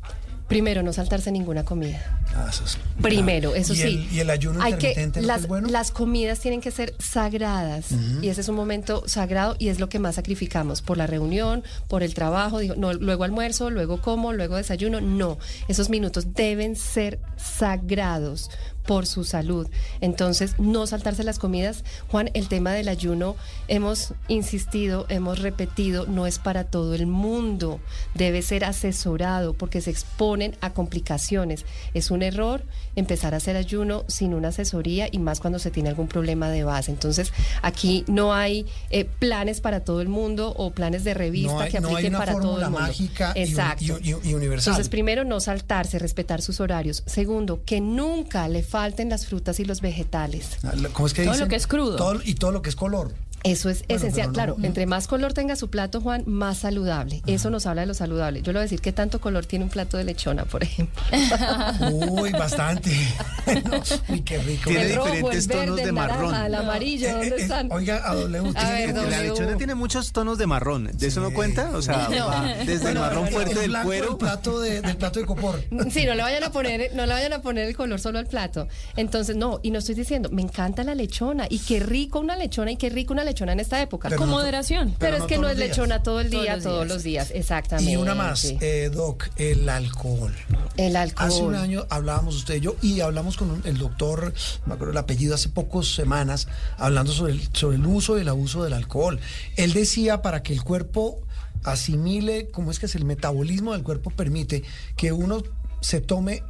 Primero, 0.48 0.84
no 0.84 0.92
saltarse 0.92 1.32
ninguna 1.32 1.64
comida. 1.64 2.20
Ah, 2.36 2.46
eso 2.48 2.62
es- 2.64 2.78
Primero, 3.02 3.56
eso 3.56 3.72
¿Y 3.72 3.76
sí. 3.78 3.82
El, 4.08 4.12
y 4.16 4.20
el 4.20 4.30
ayuno 4.30 4.62
Hay 4.62 4.74
que, 4.74 4.88
intermitente 4.90 5.20
¿no 5.22 5.26
las, 5.26 5.40
es 5.42 5.48
bueno? 5.48 5.68
las 5.68 5.90
comidas 5.90 6.38
tienen 6.38 6.60
que 6.60 6.70
ser 6.70 6.94
sagradas 7.00 7.86
y 8.22 8.28
ese 8.28 8.42
es 8.42 8.48
un 8.48 8.54
momento 8.54 9.02
sagrado 9.08 9.56
y 9.58 9.68
es 9.70 9.80
lo 9.80 9.88
que 9.88 9.98
más 9.98 10.14
sacrificamos 10.14 10.82
por 10.82 10.98
la 10.98 11.08
reunión, 11.08 11.64
por 11.88 12.04
el 12.04 12.14
trabajo, 12.14 12.60
digo, 12.60 12.76
no, 12.76 12.92
luego 12.92 13.24
almuerzo, 13.24 13.70
luego 13.70 14.00
como, 14.00 14.32
luego 14.32 14.54
desayuno, 14.56 15.00
no, 15.00 15.36
esos 15.66 15.90
minutos 15.90 16.32
deben 16.34 16.76
ser 16.76 17.18
sagrados 17.36 18.48
por 18.86 19.06
su 19.06 19.24
salud. 19.24 19.68
Entonces, 20.00 20.54
no 20.58 20.86
saltarse 20.86 21.24
las 21.24 21.38
comidas. 21.38 21.84
Juan, 22.08 22.30
el 22.34 22.48
tema 22.48 22.72
del 22.72 22.88
ayuno, 22.88 23.36
hemos 23.68 24.14
insistido, 24.28 25.06
hemos 25.08 25.40
repetido, 25.40 26.06
no 26.06 26.26
es 26.26 26.38
para 26.38 26.64
todo 26.64 26.94
el 26.94 27.06
mundo, 27.06 27.80
debe 28.14 28.42
ser 28.42 28.64
asesorado 28.64 29.54
porque 29.54 29.80
se 29.80 29.90
exponen 29.90 30.56
a 30.60 30.70
complicaciones. 30.72 31.64
Es 31.94 32.10
un 32.10 32.22
error 32.22 32.62
empezar 32.94 33.34
a 33.34 33.38
hacer 33.38 33.56
ayuno 33.56 34.04
sin 34.06 34.34
una 34.34 34.48
asesoría 34.48 35.08
y 35.10 35.18
más 35.18 35.40
cuando 35.40 35.58
se 35.58 35.70
tiene 35.70 35.88
algún 35.88 36.08
problema 36.08 36.48
de 36.50 36.64
base. 36.64 36.90
Entonces, 36.90 37.32
aquí 37.62 38.04
no 38.06 38.32
hay 38.34 38.66
eh, 38.90 39.04
planes 39.04 39.60
para 39.60 39.80
todo 39.80 40.00
el 40.00 40.08
mundo 40.08 40.52
o 40.56 40.70
planes 40.70 41.04
de 41.04 41.14
revista 41.14 41.52
No 41.52 41.60
hay- 41.60 41.70
que 41.70 41.78
apliquen 41.78 42.12
para 42.12 42.32
todo 42.34 42.58
el 42.60 42.64
mundo. 42.70 42.80
mágica 42.80 43.32
Exacto. 43.34 43.84
y- 44.00 44.10
y- 44.10 44.30
y 44.30 44.34
universal. 44.34 44.72
Entonces, 44.72 44.88
primero, 44.88 45.24
no 45.24 45.40
saltarse, 45.40 45.98
respetar 45.98 46.40
sus 46.40 46.60
horarios. 46.60 47.02
Segundo, 47.06 47.62
que 47.64 47.80
nunca 47.80 48.48
le 48.48 48.62
falten 48.62 48.75
las 48.80 49.26
frutas 49.26 49.58
y 49.60 49.64
los 49.64 49.80
vegetales. 49.80 50.58
Ah, 50.62 50.72
¿Cómo 50.92 51.06
es 51.06 51.14
que 51.14 51.22
Todo 51.22 51.32
lo 51.32 51.36
dicen? 51.38 51.48
que 51.48 51.56
es 51.56 51.66
crudo. 51.66 51.96
Todo- 51.96 52.20
y 52.24 52.34
todo 52.34 52.52
lo 52.52 52.62
que 52.62 52.68
es 52.68 52.76
color. 52.76 53.12
Eso 53.44 53.70
es 53.70 53.84
Bueno, 53.86 53.96
esencial. 54.02 54.26
no- 54.28 54.32
claro, 54.32 54.56
entre 54.62 54.86
más 54.86 55.06
color 55.06 55.32
tenga 55.32 55.54
su 55.56 55.68
plato, 55.70 56.00
Juan, 56.00 56.24
más 56.26 56.58
saludable. 56.58 57.22
Eso 57.26 57.48
nos 57.50 57.66
habla 57.66 57.82
de 57.82 57.86
lo 57.86 57.94
saludable. 57.94 58.42
Yo 58.42 58.52
le 58.52 58.58
voy 58.58 58.60
a 58.60 58.62
decir 58.62 58.80
qué 58.80 58.92
tanto 58.92 59.20
color 59.20 59.46
tiene 59.46 59.64
un 59.64 59.70
plato 59.70 59.96
de 59.96 60.04
lechona, 60.04 60.44
por 60.44 60.62
ejemplo. 60.64 61.00
Uy, 62.10 62.32
bastante. 62.32 62.90
No, 63.46 63.80
uy, 64.08 64.20
qué 64.22 64.38
rico. 64.38 64.68
Tiene 64.70 64.86
el 64.90 64.94
rojo, 64.96 65.06
diferentes 65.08 65.44
el 65.44 65.48
verde, 65.48 65.64
tonos 65.66 65.76
de 65.76 65.82
el 65.84 65.94
naranja, 65.94 66.20
marrón. 66.22 66.46
el 66.46 66.54
amarillo, 66.56 67.06
Eh, 67.08 67.12
¿dónde 67.12 67.28
eh, 67.28 67.34
están? 67.42 67.72
Oiga, 67.72 68.02
a 68.04 68.14
W. 68.14 68.48
A 68.48 68.52
tiene- 68.52 68.86
ver, 68.86 68.94
La 68.96 69.02
W. 69.02 69.28
lechona 69.28 69.56
tiene 69.56 69.74
muchos 69.76 70.12
tonos 70.12 70.38
de 70.38 70.46
marrón. 70.46 70.90
¿De 70.92 71.06
eso 71.06 71.20
no 71.20 71.30
cuenta? 71.32 71.70
O 71.74 71.80
sea, 71.82 72.08
No. 72.10 72.26
va 72.26 72.42
desde 72.58 72.72
el 72.74 72.80
Bueno, 72.80 73.00
marrón 73.02 73.26
el 73.28 73.32
fuerte 73.32 73.54
del 73.60 73.68
blanco 73.70 73.86
cuero. 73.88 74.06
del 74.08 74.16
plato 74.16 74.60
de, 74.60 74.80
del 74.80 74.96
plato 74.96 75.20
de 75.20 75.26
copor. 75.26 75.62
Sí, 75.90 76.04
no 76.06 76.14
le 76.16 76.22
vayan 76.22 76.42
a 76.42 76.50
poner, 76.50 76.90
no 76.94 77.06
le 77.06 77.12
vayan 77.12 77.32
a 77.34 77.40
poner 77.40 77.68
el 77.68 77.76
color 77.76 78.00
solo 78.00 78.18
al 78.18 78.26
plato. 78.26 78.66
Entonces, 78.96 79.36
no, 79.36 79.60
y 79.62 79.70
no 79.70 79.78
estoy 79.78 79.94
diciendo, 79.94 80.28
me 80.30 80.42
encanta 80.42 80.82
la 80.82 80.94
lechona 80.96 81.46
y 81.48 81.60
qué 81.60 81.78
rico 81.78 82.18
una 82.18 82.36
lechona 82.36 82.72
y 82.72 82.76
qué 82.76 82.88
rico 82.90 83.12
una 83.12 83.22
lechona 83.26 83.52
en 83.52 83.60
esta 83.60 83.82
época. 83.82 84.08
Pero 84.08 84.20
Con 84.20 84.30
no 84.30 84.36
moderación. 84.36 84.88
Pero, 84.88 84.98
pero 84.98 85.14
es 85.16 85.20
no 85.20 85.26
que 85.26 85.38
no 85.38 85.48
es 85.50 85.56
días. 85.58 85.68
lechona 85.68 86.02
todo 86.02 86.20
el 86.20 86.30
Todos 86.30 86.42
día, 86.44 86.54
los 86.54 86.62
todos 86.64 86.78
días. 86.84 86.88
los 86.94 87.02
días, 87.02 87.30
exactamente. 87.34 87.92
Y 87.92 87.96
una 87.96 88.14
más, 88.14 88.44
eh, 88.60 88.90
Doc, 88.92 89.28
el 89.36 89.68
alcohol. 89.68 90.34
el 90.78 90.96
alcohol. 90.96 91.28
Hace 91.28 91.42
un 91.42 91.54
año 91.54 91.84
hablábamos 91.90 92.34
usted 92.36 92.54
y 92.56 92.60
yo 92.60 92.76
y 92.80 93.00
hablamos 93.02 93.36
con 93.36 93.50
un- 93.50 93.62
el 93.66 93.76
doctor, 93.76 94.32
me 94.64 94.72
acuerdo 94.74 94.92
el 94.92 94.98
apellido, 94.98 95.34
hace 95.34 95.50
pocas 95.50 95.86
semanas, 95.94 96.48
hablando 96.78 97.12
sobre 97.12 97.32
el, 97.34 97.48
sobre 97.52 97.76
el 97.76 97.86
uso 97.86 98.16
y 98.16 98.22
el 98.22 98.28
abuso 98.28 98.64
del 98.64 98.72
alcohol. 98.72 99.20
Él 99.56 99.72
decía 99.74 100.22
para 100.22 100.42
que 100.42 100.52
el 100.54 100.62
cuerpo 100.62 101.20
asimile, 101.64 102.48
¿cómo 102.50 102.70
es 102.70 102.78
que 102.78 102.86
es 102.86 102.94
el 102.94 103.04
metabolismo 103.04 103.72
del 103.72 103.82
cuerpo 103.82 104.10
permite 104.10 104.62
que 104.96 105.12
uno 105.12 105.42
se 105.80 106.00
tome 106.00 106.42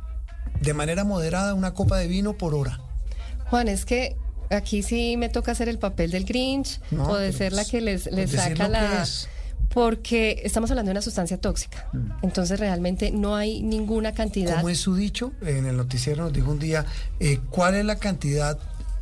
de 0.61 0.75
manera 0.75 1.05
moderada 1.05 1.55
una 1.55 1.75
copa 1.75 1.97
de 1.99 2.07
vino 2.07 2.37
por 2.37 2.55
hora? 2.55 2.81
Juan, 3.51 3.69
es 3.69 3.85
que 3.85 4.17
aquí 4.51 4.83
sí 4.83 5.17
me 5.17 5.29
toca 5.29 5.53
hacer 5.53 5.69
el 5.69 5.79
papel 5.79 6.11
del 6.11 6.25
Grinch 6.25 6.81
No, 6.91 7.09
o 7.09 7.17
de 7.17 7.33
ser 7.33 7.53
la 7.53 7.63
pues, 7.63 7.71
que 7.71 7.81
les, 7.81 8.03
pues 8.05 8.15
les 8.15 8.31
saca 8.31 8.69
la... 8.69 9.03
es. 9.03 9.29
Porque 9.73 10.41
estamos 10.45 10.71
hablando 10.71 10.89
de 10.89 10.93
una 10.93 11.03
sustancia 11.03 11.39
tóxica. 11.39 11.87
Entonces 12.23 12.59
realmente 12.59 13.11
no 13.11 13.37
hay 13.37 13.63
ninguna 13.63 14.15
cantidad. 14.15 14.57
Como 14.57 14.71
es 14.71 14.79
su 14.79 14.95
dicho, 14.95 15.33
en 15.43 15.67
el 15.67 15.77
noticiero 15.77 16.25
nos 16.25 16.33
dijo 16.33 16.51
un 16.51 16.59
día, 16.59 16.87
eh, 17.21 17.41
¿cuál 17.51 17.75
es 17.75 17.85
la 17.85 17.97
cantidad 17.97 18.59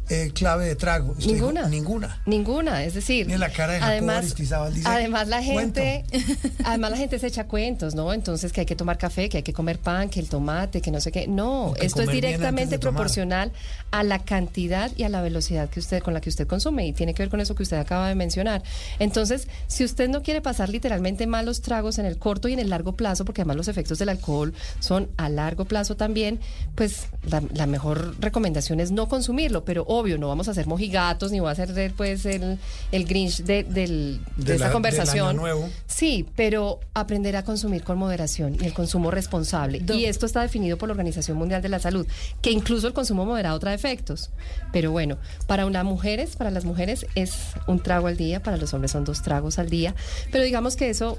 eh, 0.08 0.30
clave 0.34 0.66
de 0.66 0.76
trago? 0.76 1.12
Usted 1.12 1.32
dijo, 1.32 1.46
Ninguna. 1.46 1.68
ninguna. 1.68 2.22
Ninguna, 2.26 2.84
es 2.84 2.94
decir, 2.94 3.26
Mire 3.26 3.38
la 3.38 3.50
cara 3.50 3.74
de 3.74 3.78
además, 3.80 4.34
dice, 4.34 4.54
además 4.84 5.28
la 5.28 5.42
gente, 5.42 6.04
además 6.64 6.90
la 6.90 6.96
gente 6.96 7.18
se 7.18 7.26
echa 7.26 7.44
cuentos, 7.44 7.94
¿no? 7.94 8.12
Entonces 8.12 8.52
que 8.52 8.60
hay 8.60 8.66
que 8.66 8.76
tomar 8.76 8.98
café, 8.98 9.28
que 9.28 9.38
hay 9.38 9.42
que 9.42 9.52
comer 9.52 9.78
pan, 9.78 10.08
que 10.08 10.20
el 10.20 10.28
tomate, 10.28 10.80
que 10.80 10.90
no 10.90 11.00
sé 11.00 11.10
qué. 11.12 11.26
No, 11.26 11.74
esto 11.80 12.02
es 12.02 12.10
directamente 12.10 12.78
proporcional 12.78 13.52
a 13.90 14.02
la 14.02 14.18
cantidad 14.18 14.90
y 14.96 15.04
a 15.04 15.08
la 15.08 15.22
velocidad 15.22 15.68
que 15.68 15.80
usted 15.80 16.02
con 16.02 16.14
la 16.14 16.20
que 16.20 16.28
usted 16.28 16.46
consume 16.46 16.86
y 16.86 16.92
tiene 16.92 17.14
que 17.14 17.22
ver 17.22 17.30
con 17.30 17.40
eso 17.40 17.54
que 17.54 17.62
usted 17.62 17.78
acaba 17.78 18.08
de 18.08 18.14
mencionar. 18.14 18.62
Entonces, 18.98 19.48
si 19.66 19.84
usted 19.84 20.08
no 20.08 20.22
quiere 20.22 20.40
pasar 20.40 20.68
literalmente 20.68 21.26
malos 21.26 21.62
tragos 21.62 21.98
en 21.98 22.06
el 22.06 22.18
corto 22.18 22.48
y 22.48 22.52
en 22.52 22.58
el 22.58 22.70
largo 22.70 22.92
plazo, 22.92 23.24
porque 23.24 23.42
además 23.42 23.56
los 23.56 23.68
efectos 23.68 23.98
del 23.98 24.08
alcohol 24.08 24.52
son 24.80 25.08
a 25.16 25.28
largo 25.28 25.64
plazo 25.64 25.96
también, 25.96 26.40
pues 26.74 27.06
la, 27.24 27.42
la 27.52 27.66
mejor 27.66 28.20
recomendación 28.20 28.80
es 28.80 28.90
no 28.90 29.08
consumirlo, 29.08 29.64
pero 29.64 29.84
obvio, 29.98 30.18
no 30.18 30.28
vamos 30.28 30.48
a 30.48 30.54
ser 30.54 30.66
mojigatos 30.66 31.32
ni 31.32 31.40
voy 31.40 31.50
a 31.50 31.54
ser 31.54 31.92
pues 31.96 32.26
el, 32.26 32.58
el 32.92 33.04
Grinch 33.04 33.38
de, 33.44 33.64
del- 33.64 34.20
de, 34.36 34.44
De 34.44 34.52
esta 34.52 34.54
la- 34.54 34.64
del 34.66 34.72
conversación. 34.72 35.28
año 35.28 35.40
nuevo. 35.40 35.68
Sí, 35.86 36.26
pero 36.36 36.80
aprender 36.94 37.36
a 37.36 37.44
consumir 37.44 37.82
con 37.84 37.98
moderación 37.98 38.56
y 38.60 38.64
el 38.66 38.72
consumo 38.74 39.10
responsable. 39.10 39.82
Y 39.94 40.04
esto 40.06 40.26
está 40.26 40.42
definido 40.42 40.76
por 40.78 40.88
la 40.88 40.92
Organización 40.92 41.36
Mundial 41.36 41.62
de 41.62 41.68
la 41.68 41.78
Salud, 41.78 42.06
que 42.42 42.50
incluso 42.50 42.86
el 42.86 42.92
consumo 42.92 43.24
moderado 43.24 43.58
trae 43.58 43.74
efectos. 43.74 44.30
Pero 44.72 44.90
bueno, 44.92 45.18
para 45.46 45.68
las 45.68 45.84
mujeres, 45.84 46.36
para 46.36 46.50
las 46.50 46.64
mujeres 46.64 47.06
es 47.14 47.32
un 47.66 47.80
trago 47.80 48.06
al 48.08 48.16
día, 48.16 48.42
para 48.42 48.56
los 48.56 48.72
hombres 48.74 48.90
son 48.92 49.04
dos 49.04 49.22
tragos 49.22 49.58
al 49.58 49.70
día. 49.70 49.94
Pero 50.32 50.44
digamos 50.44 50.76
que 50.76 50.90
eso 50.90 51.18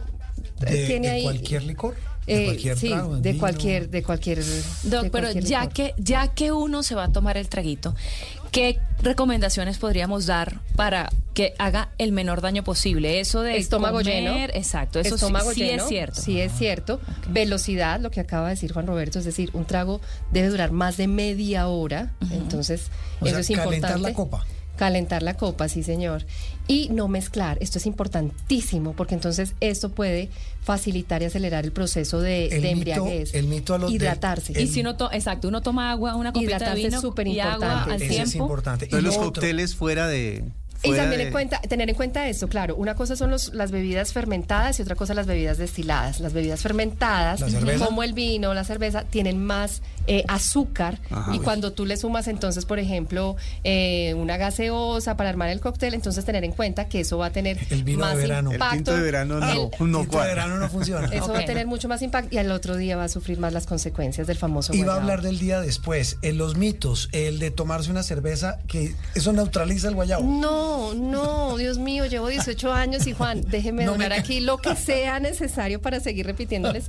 eh, 0.66 0.72
De, 0.74 0.86
tiene 0.88 1.08
de 1.08 1.14
ahí. 1.14 1.24
cualquier 1.24 1.64
licor. 1.64 1.96
De 2.26 2.42
eh, 2.42 2.46
cualquier 2.46 2.78
sí, 2.80 2.90
trago, 2.90 3.18
de 3.18 3.30
vino. 3.34 3.40
cualquier, 3.40 3.90
de 3.90 4.02
cualquier. 4.04 4.40
Doc, 4.84 5.04
de 5.04 5.10
pero 5.12 5.28
cualquier 5.28 5.44
ya 5.44 5.60
licor. 5.62 5.74
que, 5.74 5.94
ya 6.00 6.28
que 6.30 6.52
uno 6.52 6.82
se 6.82 6.96
va 6.96 7.04
a 7.04 7.12
tomar 7.12 7.38
el 7.38 7.48
traguito, 7.50 7.94
¿qué 8.56 8.80
recomendaciones 9.04 9.78
podríamos 9.78 10.26
dar 10.26 10.62
para 10.76 11.10
que 11.34 11.54
haga 11.60 11.89
el 11.98 12.12
menor 12.13 12.41
daño 12.41 12.63
posible? 12.63 13.20
Eso 13.20 13.41
de 13.41 13.58
estómago 13.58 13.98
comer, 14.00 14.24
lleno. 14.24 14.36
Exacto, 14.54 15.00
eso 15.00 15.10
sí- 15.10 15.15
estómago 15.15 15.54
sí, 15.54 15.60
lleno, 15.63 15.84
es 15.84 15.89
cierto. 15.89 16.22
Sí 16.22 16.39
es 16.39 16.52
cierto. 16.54 17.02
Velocidad, 17.30 18.00
lo 18.00 18.12
que 18.12 18.22
acaba 18.22 18.46
de 18.48 18.52
decir 18.56 18.72
Juan 18.72 18.88
Roberto, 18.88 19.20
es 19.20 19.26
decir, 19.26 19.50
un 19.54 19.65
trago 19.65 20.00
debe 20.32 20.48
durar 20.48 20.72
más 20.72 20.96
de 20.98 21.08
media 21.08 21.68
hora. 21.68 22.13
Entonces, 22.32 22.89
O 23.20 23.26
eso 23.26 23.36
sea, 23.36 23.39
es 23.41 23.50
importante. 23.50 23.82
calentar 23.82 24.00
la 24.00 24.13
copa. 24.13 24.46
Calentar 24.76 25.24
la 25.24 25.36
copa, 25.36 25.70
sí, 25.70 25.84
señor. 25.84 26.26
Y 26.68 26.90
no 26.90 27.08
mezclar, 27.08 27.58
esto 27.62 27.78
es 27.78 27.86
importantísimo, 27.86 28.94
porque 28.94 29.16
entonces 29.16 29.54
esto 29.62 29.90
puede 29.90 30.30
facilitar 30.64 31.22
y 31.22 31.26
acelerar 31.26 31.64
el 31.64 31.72
proceso 31.72 32.20
de, 32.22 32.48
El 32.48 32.62
de 32.62 32.68
mito- 32.70 32.72
embriaguez. 32.74 33.34
el 33.36 33.48
mito 33.48 33.74
a 33.74 33.78
los 33.78 33.92
del- 33.92 34.02
Hidratarse. 34.02 34.60
Y 34.62 34.68
si 34.68 34.82
uno, 34.82 34.98
to- 34.98 35.12
exacto, 35.12 35.48
uno 35.48 35.62
toma 35.62 35.92
agua, 35.92 36.16
una 36.16 36.34
copita 36.34 36.74
de 36.74 36.88
es 36.88 37.02
súper 37.02 37.28
y 37.28 37.40
agua 37.40 37.54
importante. 37.68 37.92
al 38.04 38.10
tiempo. 38.10 38.28
es 38.30 38.36
importante. 38.36 38.86
Entonces 38.86 39.04
Y 39.04 39.06
los 39.06 39.16
otro- 39.18 39.26
cócteles 39.34 39.76
fuera 39.76 40.08
de... 40.08 40.44
Y 40.93 40.95
también 40.95 41.19
de- 41.19 41.24
en 41.28 41.32
cuenta, 41.32 41.60
tener 41.62 41.89
en 41.89 41.95
cuenta 41.95 42.28
esto, 42.28 42.48
claro, 42.48 42.76
una 42.76 42.95
cosa 42.95 43.15
son 43.15 43.32
los, 43.32 43.54
las 43.54 43.71
bebidas 43.71 44.13
fermentadas 44.13 44.80
y 44.80 44.82
otra 44.82 44.95
cosa 44.95 45.13
las 45.13 45.26
bebidas 45.28 45.58
destiladas. 45.58 46.19
Las 46.19 46.34
bebidas 46.34 46.62
fermentadas, 46.62 47.41
como 47.80 48.04
el 48.04 48.13
vino, 48.13 48.54
la 48.54 48.63
cerveza, 48.63 49.04
tienen 49.04 49.43
más 49.43 49.82
eh, 50.08 50.24
azúcar 50.28 51.00
Ajá. 51.10 51.34
y 51.36 51.39
cuando 51.39 51.74
tú 51.74 51.86
le 51.86 51.98
sumas 51.98 52.28
entonces, 52.28 52.65
por 52.65 52.78
ejemplo, 52.80 53.36
eh, 53.63 54.13
una 54.15 54.38
gaseosa 54.38 55.17
para 55.17 55.30
armar 55.30 55.50
el 55.50 55.60
cóctel, 55.60 55.93
entonces 55.95 56.24
tener 56.26 56.43
en 56.43 56.52
cuenta 56.52 56.88
que 56.88 57.00
eso 57.00 57.17
va 57.17 57.28
a 57.28 57.30
tener 57.32 57.58
El 57.71 57.84
vino 57.84 58.06
de 58.06 58.12
más 58.13 58.17
verano. 58.17 58.50
El 58.52 58.56
impacto. 58.58 58.76
tinto 58.76 58.95
de 58.95 59.02
verano 59.02 59.39
no, 59.39 59.50
El- 59.52 59.58
no 59.91 60.02
Tinto 60.02 60.21
de 60.21 60.28
verano 60.28 60.58
no 60.58 60.69
funciona. 60.69 61.08
eso 61.08 61.34
va 61.34 61.39
a 61.39 61.45
tener 61.45 61.65
mucho 61.67 61.88
más 61.88 62.02
impacto 62.02 62.36
y 62.36 62.38
al 62.38 62.52
otro 62.52 62.78
día 62.78 62.95
va 62.98 63.06
a 63.06 63.10
sufrir 63.10 63.39
más 63.39 63.52
las 63.54 63.65
consecuencias 63.65 64.28
del 64.28 64.38
famoso 64.38 64.74
Iba 64.74 64.84
a 64.84 64.86
guayabo. 64.86 65.02
hablar 65.02 65.21
del 65.24 65.39
día 65.39 65.60
después, 65.62 66.17
en 66.21 66.38
los 66.38 66.56
mitos, 66.56 67.10
el 67.12 67.39
de 67.39 67.50
tomarse 67.52 67.89
una 67.89 68.04
cerveza, 68.04 68.60
que 68.67 68.93
eso 69.15 69.34
neutraliza 69.34 69.88
el 69.88 69.95
guayabo. 69.95 70.24
No, 70.24 70.75
no, 70.94 71.58
Dios 71.58 71.78
mío, 71.78 72.06
llevo 72.06 72.28
18 72.28 72.72
años 72.72 73.08
y 73.08 73.14
Juan, 73.14 73.42
déjeme 73.42 73.86
No 73.86 73.92
donar 73.94 74.14
aquí 74.14 74.40
lo 74.40 74.58
que 74.58 74.76
sea 74.76 75.20
necesario 75.20 75.82
para 75.82 76.00
seguir 76.00 76.26
repitiéndoles 76.26 76.86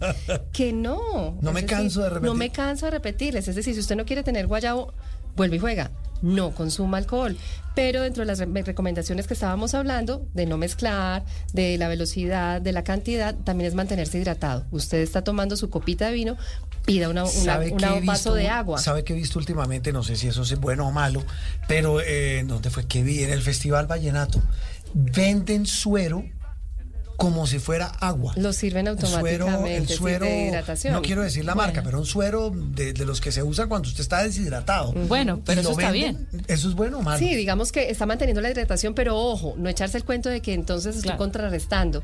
que 0.52 0.72
no. 0.72 1.38
No 1.40 1.52
me 1.52 1.64
canso 1.64 2.02
de 2.02 2.08
repetir. 2.10 2.28
No 2.28 2.34
me 2.34 2.50
canso 2.50 2.86
de 2.86 2.90
repetirles. 2.90 3.48
Es 3.48 3.56
decir, 3.56 3.74
si 3.74 3.80
usted 3.80 3.96
no 3.96 4.04
quiere 4.04 4.22
tener 4.22 4.46
guayabo, 4.46 4.92
vuelve 5.36 5.56
y 5.56 5.58
juega. 5.58 5.90
No 6.22 6.52
consuma 6.52 6.98
alcohol. 6.98 7.36
Pero 7.74 8.00
dentro 8.02 8.22
de 8.22 8.26
las 8.26 8.38
re- 8.38 8.62
recomendaciones 8.62 9.26
que 9.26 9.34
estábamos 9.34 9.74
hablando, 9.74 10.26
de 10.32 10.46
no 10.46 10.56
mezclar, 10.56 11.24
de 11.52 11.76
la 11.76 11.88
velocidad, 11.88 12.60
de 12.62 12.72
la 12.72 12.82
cantidad, 12.84 13.34
también 13.34 13.68
es 13.68 13.74
mantenerse 13.74 14.18
hidratado. 14.18 14.64
Usted 14.70 14.98
está 14.98 15.22
tomando 15.22 15.56
su 15.58 15.68
copita 15.68 16.06
de 16.06 16.12
vino, 16.14 16.36
pida 16.86 17.10
una, 17.10 17.24
una, 17.24 17.30
¿Sabe 17.32 17.72
una- 17.72 17.88
qué 17.88 17.94
he 17.96 18.00
un 18.00 18.06
vaso 18.06 18.30
visto? 18.30 18.34
de 18.34 18.48
agua. 18.48 18.78
¿Sabe 18.78 19.04
qué 19.04 19.12
he 19.12 19.16
visto 19.16 19.38
últimamente? 19.38 19.92
No 19.92 20.02
sé 20.02 20.16
si 20.16 20.26
eso 20.28 20.40
es 20.42 20.58
bueno 20.58 20.88
o 20.88 20.90
malo, 20.90 21.22
pero 21.68 22.00
eh, 22.00 22.42
¿dónde 22.46 22.70
fue 22.70 22.86
que 22.86 23.02
vi? 23.02 23.22
En 23.24 23.30
el 23.30 23.42
Festival 23.42 23.86
Vallenato. 23.86 24.42
Venden 24.94 25.66
suero 25.66 26.24
como 27.16 27.46
si 27.46 27.58
fuera 27.58 27.86
agua. 27.86 28.34
Lo 28.36 28.52
sirven 28.52 28.86
El 28.86 28.98
suero, 28.98 29.46
automáticamente, 29.46 29.76
el 29.92 29.98
suero, 29.98 30.24
de 30.26 30.46
hidratación. 30.48 30.92
no 30.92 31.02
quiero 31.02 31.22
decir 31.22 31.44
la 31.44 31.54
marca, 31.54 31.82
pero 31.82 31.98
un 31.98 32.06
suero 32.06 32.52
de, 32.54 32.92
de 32.92 33.04
los 33.06 33.20
que 33.20 33.32
se 33.32 33.42
usa 33.42 33.66
cuando 33.66 33.88
usted 33.88 34.02
está 34.02 34.22
deshidratado. 34.22 34.92
Bueno, 34.92 35.40
pero 35.44 35.60
eso 35.62 35.70
está 35.72 35.90
venden. 35.90 36.28
¿Eso 36.46 36.68
es 36.68 36.74
bueno 36.74 36.98
o 36.98 37.02
malo? 37.02 37.18
Sí, 37.18 37.34
digamos 37.34 37.72
que 37.72 37.90
está 37.90 38.06
manteniendo 38.06 38.40
la 38.40 38.50
hidratación, 38.50 38.94
pero 38.94 39.16
ojo, 39.16 39.54
no 39.56 39.68
echarse 39.68 39.96
el 39.98 40.04
cuento 40.04 40.28
de 40.28 40.40
que 40.42 40.52
entonces 40.54 40.94
estoy 40.96 41.04
Claro. 41.08 41.18
contrarrestando. 41.18 42.02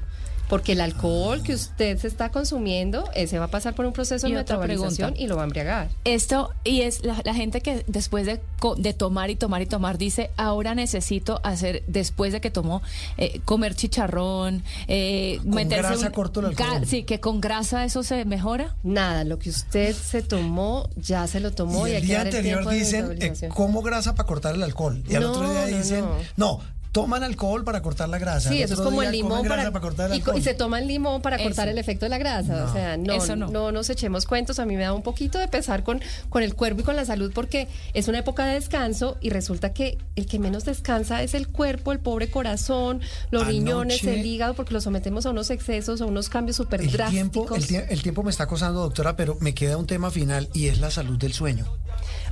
Porque 0.53 0.73
el 0.73 0.83
alcohol 0.83 1.43
que 1.43 1.55
usted 1.55 1.97
se 1.97 2.09
está 2.09 2.29
consumiendo, 2.29 3.09
ese 3.15 3.39
va 3.39 3.47
a 3.47 3.49
pasar 3.49 3.75
por 3.75 3.87
un 3.87 3.95
proceso 3.95 4.27
de 4.29 4.35
metabolización 4.35 5.15
y 5.17 5.27
lo 5.27 5.37
va 5.37 5.43
a 5.43 5.45
embriagar. 5.45 5.89
Esto, 6.05 6.51
y 6.63 6.83
es 6.83 7.03
la, 7.07 7.19
la 7.25 7.33
gente 7.33 7.63
que 7.63 7.85
después 7.87 8.27
de, 8.27 8.39
co- 8.61 8.75
de 8.75 8.93
tomar 8.93 9.31
y 9.31 9.37
tomar 9.37 9.63
y 9.63 9.67
tomar 9.67 9.97
dice, 9.97 10.31
ahora 10.37 10.75
necesito 10.75 11.41
hacer, 11.43 11.83
después 11.87 12.33
de 12.35 12.43
que 12.43 12.51
tomó, 12.51 12.83
eh, 13.17 13.41
comer 13.47 13.75
chicharrón, 13.75 14.63
eh, 14.89 15.39
Con 15.43 15.55
meterse 15.55 15.89
grasa 15.89 16.07
un- 16.09 16.13
corto 16.13 16.41
el 16.41 16.47
alcohol. 16.47 16.87
Sí, 16.87 17.05
que 17.05 17.19
con 17.19 17.41
grasa 17.41 17.87
eso 17.87 18.03
se 18.03 18.27
mejora. 18.27 18.77
Nada, 18.83 19.25
lo 19.25 19.39
que 19.39 19.49
usted 19.49 19.95
se 19.97 20.21
tomó, 20.21 20.91
ya 20.97 21.27
se 21.29 21.41
lo 21.41 21.53
tomó 21.53 21.89
y, 21.89 21.93
y 21.93 21.95
el 21.95 22.07
día 22.07 22.21
el 22.21 22.27
anterior 22.27 22.69
dicen, 22.69 23.17
eh, 23.23 23.49
como 23.49 23.81
grasa 23.81 24.15
para 24.15 24.27
cortar 24.27 24.55
el 24.55 24.63
alcohol. 24.63 25.03
Y 25.09 25.15
al 25.15 25.23
No, 25.23 25.31
otro 25.33 25.51
día 25.51 25.63
no, 25.71 25.77
dicen, 25.79 26.01
no. 26.37 26.59
no. 26.59 26.82
Toman 26.93 27.23
alcohol 27.23 27.65
para 27.65 27.81
cortar 27.83 28.09
la 28.11 28.19
grasa. 28.19 28.51
Sí, 28.51 28.63
eso 28.63 28.75
es 28.75 28.81
como 28.81 29.03
el 29.03 29.11
limón 29.11 29.49
para, 29.49 29.71
cortar 29.81 30.13
el 30.13 30.19
y, 30.19 30.39
y 30.39 30.43
se 30.43 30.53
toma 30.53 30.79
el 30.79 30.87
limón 30.87 31.23
para 31.23 31.39
cortar 31.43 31.67
el 31.69 31.79
efecto 31.79 32.05
de 32.05 32.11
la 32.11 32.19
grasa. 32.19 32.67
O 32.67 32.73
sea, 32.73 32.97
no, 32.99 33.15
Eso 33.15 33.35
no. 33.35 33.49
no. 33.49 33.73
nos 33.73 33.89
echemos 33.91 34.27
cuentos. 34.27 34.59
A 34.59 34.67
mí 34.67 34.77
me 34.77 34.83
da 34.83 34.93
un 34.93 35.03
poquito 35.03 35.39
de 35.39 35.49
pesar 35.49 35.83
con, 35.85 36.01
con 36.29 36.43
el 36.43 36.55
cuerpo 36.55 36.83
y 36.83 36.85
con 36.85 36.95
la 36.95 37.05
salud 37.07 37.33
porque 37.35 37.67
es 37.95 38.09
una 38.09 38.19
época 38.19 38.45
de 38.45 38.55
descanso 38.55 39.17
y 39.23 39.31
resulta 39.31 39.73
que 39.73 39.97
el 40.17 40.27
que 40.27 40.39
menos 40.39 40.65
descansa 40.67 41.23
es 41.23 41.33
el 41.35 41.49
cuerpo, 41.49 41.93
el 41.93 41.99
pobre 41.99 42.31
corazón, 42.31 43.01
los 43.31 43.43
Anoche- 43.45 43.49
riñones, 43.53 44.05
el 44.05 44.27
hígado, 44.27 44.53
porque 44.55 44.75
lo 44.75 44.81
sometemos 44.83 45.25
a 45.25 45.31
unos 45.31 45.49
excesos, 45.51 46.03
a 46.03 46.05
unos 46.05 46.29
cambios 46.29 46.57
súper 46.57 46.83
El 46.83 46.93
drásticos. 46.93 47.11
tiempo, 47.33 47.55
el, 47.57 47.67
tie- 47.67 47.87
el 47.89 48.03
tiempo 48.03 48.23
me 48.23 48.31
está 48.31 48.45
acosando, 48.45 48.81
doctora, 48.81 49.17
pero 49.17 49.39
me 49.41 49.55
queda 49.55 49.79
un 49.79 49.87
tema 49.87 50.11
final 50.11 50.51
y 50.53 50.67
es 50.69 50.79
la 50.79 50.91
salud 50.91 51.17
del 51.19 51.33
sueño. 51.33 51.65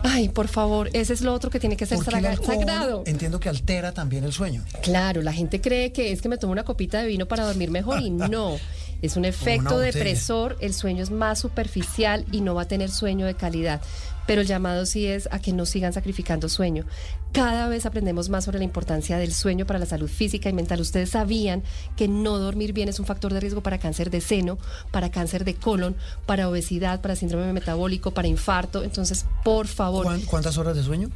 Ay, 0.02 0.28
por 0.28 0.48
favor, 0.48 0.90
ese 0.92 1.12
es 1.12 1.20
lo 1.20 1.32
otro 1.34 1.50
que 1.50 1.60
tiene 1.60 1.76
que 1.76 1.86
ser 1.86 1.98
sagrado. 1.98 3.02
entiendo 3.06 3.40
que 3.40 3.48
altera 3.48 3.92
también 3.92 4.24
el 4.24 4.32
sueño. 4.32 4.64
Claro, 4.82 5.22
la 5.22 5.32
gente 5.32 5.60
cree 5.60 5.92
que 5.92 6.12
es 6.12 6.22
que 6.22 6.28
me 6.28 6.38
tomo 6.38 6.52
una 6.52 6.64
copita 6.64 7.00
de 7.00 7.06
vino 7.06 7.26
para 7.26 7.44
dormir 7.44 7.70
mejor 7.70 8.00
y 8.00 8.10
no. 8.10 8.56
Es 9.02 9.16
un 9.16 9.24
efecto 9.24 9.78
depresor, 9.78 10.56
el 10.60 10.74
sueño 10.74 11.02
es 11.02 11.10
más 11.10 11.38
superficial 11.38 12.26
y 12.32 12.40
no 12.42 12.54
va 12.54 12.62
a 12.62 12.68
tener 12.68 12.90
sueño 12.90 13.26
de 13.26 13.34
calidad. 13.34 13.80
Pero 14.26 14.42
el 14.42 14.46
llamado 14.46 14.86
sí 14.86 15.06
es 15.06 15.28
a 15.32 15.40
que 15.40 15.52
no 15.52 15.66
sigan 15.66 15.92
sacrificando 15.92 16.48
sueño. 16.48 16.84
Cada 17.32 17.66
vez 17.68 17.86
aprendemos 17.86 18.28
más 18.28 18.44
sobre 18.44 18.58
la 18.58 18.64
importancia 18.64 19.16
del 19.18 19.32
sueño 19.32 19.66
para 19.66 19.78
la 19.78 19.86
salud 19.86 20.08
física 20.08 20.48
y 20.48 20.52
mental. 20.52 20.80
Ustedes 20.80 21.10
sabían 21.10 21.62
que 21.96 22.06
no 22.08 22.38
dormir 22.38 22.72
bien 22.72 22.88
es 22.88 23.00
un 23.00 23.06
factor 23.06 23.32
de 23.32 23.40
riesgo 23.40 23.62
para 23.62 23.78
cáncer 23.78 24.10
de 24.10 24.20
seno, 24.20 24.58
para 24.90 25.10
cáncer 25.10 25.44
de 25.44 25.54
colon, 25.54 25.96
para 26.26 26.48
obesidad, 26.48 27.00
para 27.00 27.16
síndrome 27.16 27.52
metabólico, 27.52 28.10
para 28.12 28.28
infarto. 28.28 28.84
Entonces, 28.84 29.24
por 29.42 29.66
favor, 29.66 30.04
¿Cuán- 30.04 30.20
¿Cuántas 30.22 30.58
horas 30.58 30.76
de 30.76 30.82
sueño? 30.84 31.08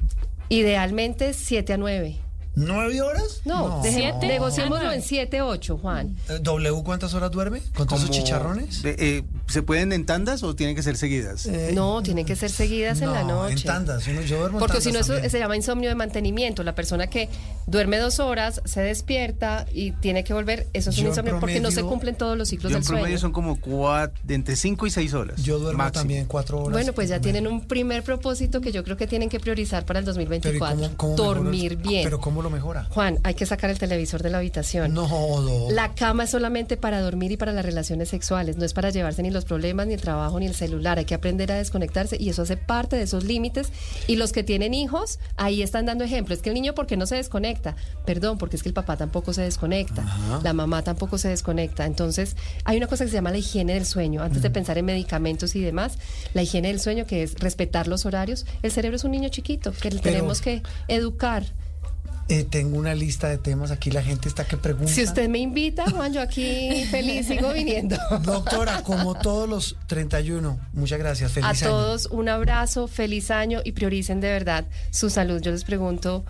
idealmente 0.48 1.34
7 1.34 1.72
a 1.74 1.76
9. 1.76 2.16
¿Nueve 2.56 3.02
horas? 3.02 3.40
No, 3.44 3.82
deje- 3.82 3.96
¿Siete? 4.12 4.26
negociémoslo 4.28 4.92
en 4.92 5.02
7, 5.02 5.42
8, 5.42 5.78
Juan. 5.78 6.16
Eh, 6.28 6.38
¿W 6.40 6.82
cuántas 6.84 7.12
horas 7.14 7.30
duerme? 7.32 7.60
¿Con 7.74 7.86
todos 7.88 8.02
esos 8.04 8.14
chicharrones? 8.14 8.82
de- 8.82 8.96
eh, 8.98 9.22
¿Se 9.48 9.62
pueden 9.62 9.92
en 9.92 10.06
tandas 10.06 10.42
o 10.42 10.54
tienen 10.54 10.74
que 10.76 10.82
ser 10.82 10.96
seguidas? 10.96 11.46
Eh, 11.46 11.72
No, 11.74 12.02
tienen 12.02 12.24
que 12.24 12.34
ser 12.36 12.50
seguidas 12.50 13.00
en 13.02 13.12
la 13.12 13.22
no, 13.24 13.42
noche. 13.42 13.54
en 13.56 13.62
tandas. 13.62 14.06
Uno- 14.06 14.22
yo 14.22 14.38
duermo 14.38 14.58
en 14.58 14.60
Porque 14.60 14.80
si 14.80 14.90
no, 14.92 15.00
eso 15.00 15.14
se 15.28 15.38
llama 15.38 15.56
insomnio 15.56 15.88
de 15.88 15.94
mantenimiento. 15.96 16.62
La 16.62 16.74
persona 16.74 17.08
que 17.08 17.28
duerme 17.66 17.98
dos 17.98 18.20
horas, 18.20 18.62
se 18.64 18.80
despierta 18.80 19.66
y 19.72 19.90
tiene 19.92 20.24
que 20.24 20.32
volver, 20.32 20.68
eso 20.72 20.90
es 20.90 20.96
Yo 20.96 21.02
un 21.02 21.06
en 21.06 21.12
insomnio 21.12 21.40
porque 21.40 21.60
no 21.60 21.70
se 21.70 21.76
promedio- 21.76 21.90
cumplen 21.90 22.14
todos 22.16 22.38
los 22.38 22.48
ciclos 22.48 22.70
Yo 22.70 22.78
en 22.78 22.82
del 22.82 22.86
promedio 22.88 23.06
sueño. 23.06 23.18
son 23.18 23.32
como 23.32 23.60
cuatro, 23.60 24.18
de 24.24 24.34
entre 24.34 24.56
5 24.56 24.86
y 24.86 24.90
6 24.90 25.12
horas. 25.12 25.42
Yo 25.42 25.58
duermo 25.58 25.78
máximo. 25.78 26.00
también 26.00 26.26
cuatro 26.26 26.58
horas. 26.60 26.72
Bueno, 26.72 26.92
pues 26.92 27.08
ya 27.10 27.20
tienen 27.20 27.46
un 27.46 27.66
primer 27.66 28.02
propósito 28.02 28.60
que 28.60 28.72
yo 28.72 28.82
creo 28.84 28.96
que 28.96 29.06
tienen 29.06 29.28
que 29.28 29.40
priorizar 29.40 29.84
para 29.84 29.98
el 29.98 30.04
Pero 30.04 30.12
¿y 30.12 30.24
2024. 30.24 30.76
cómo- 30.76 30.96
cómo 30.96 31.16
Dormir 31.16 31.76
bien. 31.76 32.04
Pero 32.04 32.20
¿cómo 32.20 32.42
lo 32.44 32.50
mejora? 32.50 32.84
Juan, 32.90 33.18
hay 33.24 33.34
que 33.34 33.44
sacar 33.46 33.70
el 33.70 33.78
televisor 33.78 34.22
de 34.22 34.30
la 34.30 34.38
habitación. 34.38 34.94
No, 34.94 35.08
no. 35.40 35.70
La 35.72 35.94
cama 35.94 36.22
es 36.24 36.30
solamente 36.30 36.76
para 36.76 37.00
dormir 37.00 37.32
y 37.32 37.36
para 37.36 37.52
las 37.52 37.64
relaciones 37.64 38.08
sexuales, 38.10 38.56
no 38.56 38.64
es 38.64 38.72
para 38.72 38.90
llevarse 38.90 39.22
ni 39.22 39.30
los 39.32 39.44
problemas, 39.44 39.88
ni 39.88 39.94
el 39.94 40.00
trabajo, 40.00 40.38
ni 40.38 40.46
el 40.46 40.54
celular. 40.54 40.98
Hay 40.98 41.04
que 41.06 41.14
aprender 41.14 41.50
a 41.50 41.56
desconectarse 41.56 42.16
y 42.20 42.28
eso 42.28 42.42
hace 42.42 42.56
parte 42.56 42.94
de 42.96 43.02
esos 43.02 43.24
límites. 43.24 43.70
Y 44.06 44.14
los 44.16 44.30
que 44.32 44.44
tienen 44.44 44.74
hijos, 44.74 45.18
ahí 45.36 45.62
están 45.62 45.86
dando 45.86 46.04
ejemplo. 46.04 46.34
Es 46.34 46.40
que 46.42 46.50
el 46.50 46.54
niño, 46.54 46.74
¿por 46.74 46.86
qué 46.86 46.96
no 46.96 47.06
se 47.06 47.16
desconecta? 47.16 47.74
Perdón, 48.06 48.38
porque 48.38 48.56
es 48.56 48.62
que 48.62 48.68
el 48.68 48.74
papá 48.74 48.96
tampoco 48.96 49.32
se 49.32 49.42
desconecta, 49.42 50.04
la 50.42 50.52
mamá 50.52 50.82
tampoco 50.82 51.18
se 51.18 51.28
desconecta. 51.28 51.86
Entonces, 51.86 52.36
hay 52.64 52.76
una 52.76 52.86
cosa 52.86 53.04
que 53.04 53.10
se 53.10 53.16
llama 53.16 53.30
la 53.30 53.38
higiene 53.38 53.74
del 53.74 53.86
sueño. 53.86 54.22
Antes 54.22 54.42
de 54.42 54.50
pensar 54.50 54.78
en 54.78 54.84
medicamentos 54.84 55.56
y 55.56 55.60
demás, 55.60 55.98
la 56.34 56.42
higiene 56.42 56.68
del 56.68 56.80
sueño, 56.80 57.06
que 57.06 57.22
es 57.22 57.34
respetar 57.40 57.88
los 57.88 58.04
horarios. 58.06 58.44
El 58.62 58.70
cerebro 58.70 58.96
es 58.96 59.04
un 59.04 59.10
niño 59.12 59.28
chiquito 59.30 59.72
que 59.72 59.88
Pero- 59.88 60.00
tenemos 60.02 60.40
que 60.40 60.62
educar. 60.88 61.44
Eh, 62.28 62.44
tengo 62.44 62.78
una 62.78 62.94
lista 62.94 63.28
de 63.28 63.36
temas, 63.36 63.70
aquí 63.70 63.90
la 63.90 64.02
gente 64.02 64.28
está 64.30 64.46
que 64.46 64.56
pregunta. 64.56 64.90
Si 64.90 65.02
usted 65.02 65.28
me 65.28 65.38
invita, 65.40 65.84
Juan, 65.90 66.12
yo 66.14 66.22
aquí 66.22 66.84
feliz 66.90 67.26
sigo 67.26 67.52
viniendo. 67.52 67.96
Doctora, 68.24 68.82
como 68.82 69.14
todos 69.14 69.46
los 69.46 69.76
31, 69.88 70.58
muchas 70.72 70.98
gracias, 70.98 71.32
feliz 71.32 71.46
A 71.46 71.50
año. 71.50 71.60
todos 71.68 72.06
un 72.06 72.30
abrazo, 72.30 72.88
feliz 72.88 73.30
año 73.30 73.60
y 73.62 73.72
prioricen 73.72 74.20
de 74.22 74.28
verdad 74.30 74.64
su 74.90 75.10
salud. 75.10 75.42
Yo 75.42 75.50
les 75.50 75.64
pregunto, 75.64 76.24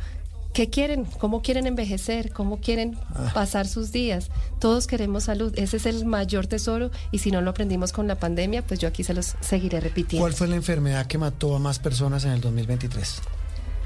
¿qué 0.53 0.69
quieren? 0.69 1.05
¿Cómo 1.05 1.43
quieren 1.43 1.69
envejecer? 1.69 2.33
¿Cómo 2.33 2.59
quieren 2.61 2.99
Ah. 3.15 3.31
pasar 3.33 3.69
sus 3.69 3.93
días? 3.93 4.31
Todos 4.59 4.89
queremos 4.89 5.23
salud, 5.25 5.53
ese 5.57 5.77
es 5.77 5.87
el 5.87 6.05
mayor 6.07 6.49
tesoro 6.49 6.91
y 7.13 7.19
si 7.21 7.31
no 7.31 7.41
lo 7.41 7.51
aprendimos 7.51 7.93
con 7.93 8.09
la 8.09 8.17
pandemia, 8.17 8.63
pues 8.67 8.81
yo 8.81 8.89
aquí 8.89 9.05
se 9.05 9.15
los 9.15 9.37
seguiré 9.41 9.79
repitiendo. 9.79 10.25
¿Cuál 10.25 10.33
fue 10.33 10.49
la 10.49 10.57
enfermedad 10.57 11.07
que 11.07 11.19
mató 11.19 11.55
a 11.55 11.61
más 11.61 11.79
personas 11.79 12.25
en 12.25 12.33
el 12.33 12.41
2023? 12.41 13.21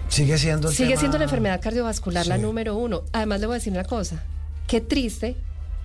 Sigue 0.09 0.39
siendo 0.39 0.69
Sigue 0.71 0.89
tema- 0.91 1.01
siendo 1.01 1.19
la 1.19 1.25
enfermedad 1.25 1.61
cardiovascular 1.61 2.27
la 2.27 2.39
número 2.39 2.77
uno. 2.77 3.03
Además, 3.13 3.41
le 3.41 3.47
voy 3.47 3.55
a 3.55 3.59
decir 3.59 3.73
una 3.73 3.85
cosa. 3.85 4.23
Qué 4.67 4.81
triste, 4.81 5.37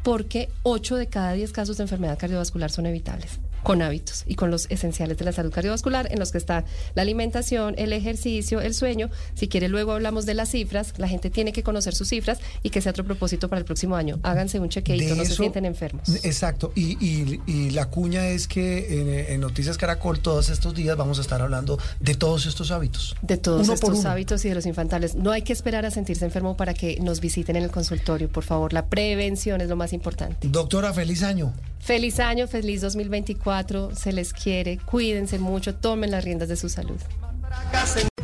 porque 0.04 0.50
8 0.64 0.96
de 0.96 1.08
cada 1.08 1.34
10 1.34 1.52
casos 1.52 1.78
de 1.78 1.84
enfermedad 1.84 2.18
cardiovascular 2.18 2.72
son 2.72 2.86
evitables 2.86 3.40
con 3.64 3.82
hábitos 3.82 4.24
y 4.28 4.36
con 4.36 4.52
los 4.52 4.68
esenciales 4.70 5.18
de 5.18 5.26
la 5.26 5.32
salud 5.32 5.52
cardiovascular, 5.52 6.08
en 6.12 6.20
los 6.20 6.32
que 6.32 6.38
está 6.38 6.66
la 6.96 7.02
alimentación, 7.02 7.76
el 7.78 7.94
ejercicio, 7.94 8.62
el 8.62 8.74
sueño. 8.74 9.10
Si 9.36 9.48
quiere, 9.48 9.68
luego 9.70 9.92
hablamos 9.94 10.26
de 10.26 10.34
las 10.34 10.50
cifras. 10.50 10.94
La 10.98 11.08
gente 11.08 11.30
tiene 11.30 11.54
que 11.54 11.64
conocer 11.64 11.96
sus 11.96 12.10
cifras 12.10 12.40
y 12.62 12.70
que 12.70 12.82
sea 12.82 12.92
otro 12.92 13.04
propósito 13.06 13.50
para 13.50 13.60
el 13.60 13.66
próximo 13.66 13.96
año. 13.96 14.20
Háganse 14.24 14.60
un 14.60 14.70
chequeito, 14.70 15.06
De 15.06 15.16
no 15.16 15.26
se 15.26 15.36
sienten 15.36 15.66
enfermos. 15.66 16.10
Exacto, 16.24 16.72
y, 16.76 16.98
y- 17.06 17.42
y 17.48 17.70
la 17.72 17.90
cuña 17.90 18.28
es 18.28 18.48
que 18.48 19.02
en, 19.02 19.34
en 19.34 19.40
Noticias 19.42 19.78
Caracol 19.78 20.20
todos 20.20 20.50
estos 20.50 20.74
días 20.76 20.98
vamos 20.98 21.18
a 21.20 21.22
estar 21.22 21.42
hablando 21.42 21.78
de 22.00 22.16
todos 22.16 22.46
estos 22.46 22.72
hábitos. 22.72 23.16
De 23.22 23.38
todos 23.38 23.64
Uno 23.66 23.74
estos 23.74 24.06
hábitos 24.06 24.44
y 24.46 24.50
de 24.50 24.56
los 24.56 24.66
infantales. 24.66 25.16
No 25.16 25.32
hay 25.32 25.42
que 25.44 25.54
esperar 25.54 25.86
a 25.86 25.92
sentirse 25.92 26.26
enfermo 26.26 26.58
para 26.58 26.74
que 26.74 27.00
nos 27.02 27.20
visiten 27.20 27.56
en 27.56 27.64
el 27.64 27.72
consultorio, 27.72 28.30
por 28.30 28.44
favor. 28.44 28.74
La 28.74 28.86
prevención 28.88 29.62
es 29.62 29.70
lo 29.70 29.76
más 29.76 29.94
importante. 29.94 30.48
Doctora, 30.48 30.94
feliz 30.94 31.24
año. 31.24 31.54
Feliz 31.84 32.22
año, 32.22 32.48
feliz 32.48 32.80
2024, 32.80 33.94
se 33.94 34.14
les 34.14 34.32
quiere, 34.32 34.78
cuídense 34.78 35.38
mucho, 35.38 35.76
tomen 35.76 36.12
las 36.12 36.24
riendas 36.24 36.48
de 36.48 36.56
su 36.56 36.70
salud. 36.70 36.96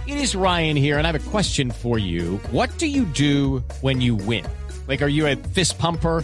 It 0.08 0.16
is 0.16 0.34
Ryan 0.34 0.78
here, 0.78 0.98
and 0.98 1.06
I 1.06 1.12
have 1.12 1.20
a 1.20 1.30
question 1.30 1.70
for 1.70 2.00
you. 2.00 2.40
What 2.54 2.70
do 2.80 2.88
you 2.88 3.04
do 3.04 3.62
when 3.82 4.00
you 4.00 4.16
win? 4.16 4.46
Like, 4.88 5.04
are 5.04 5.10
you 5.10 5.28
a 5.28 5.36
fist 5.54 5.78
pumper? 5.78 6.24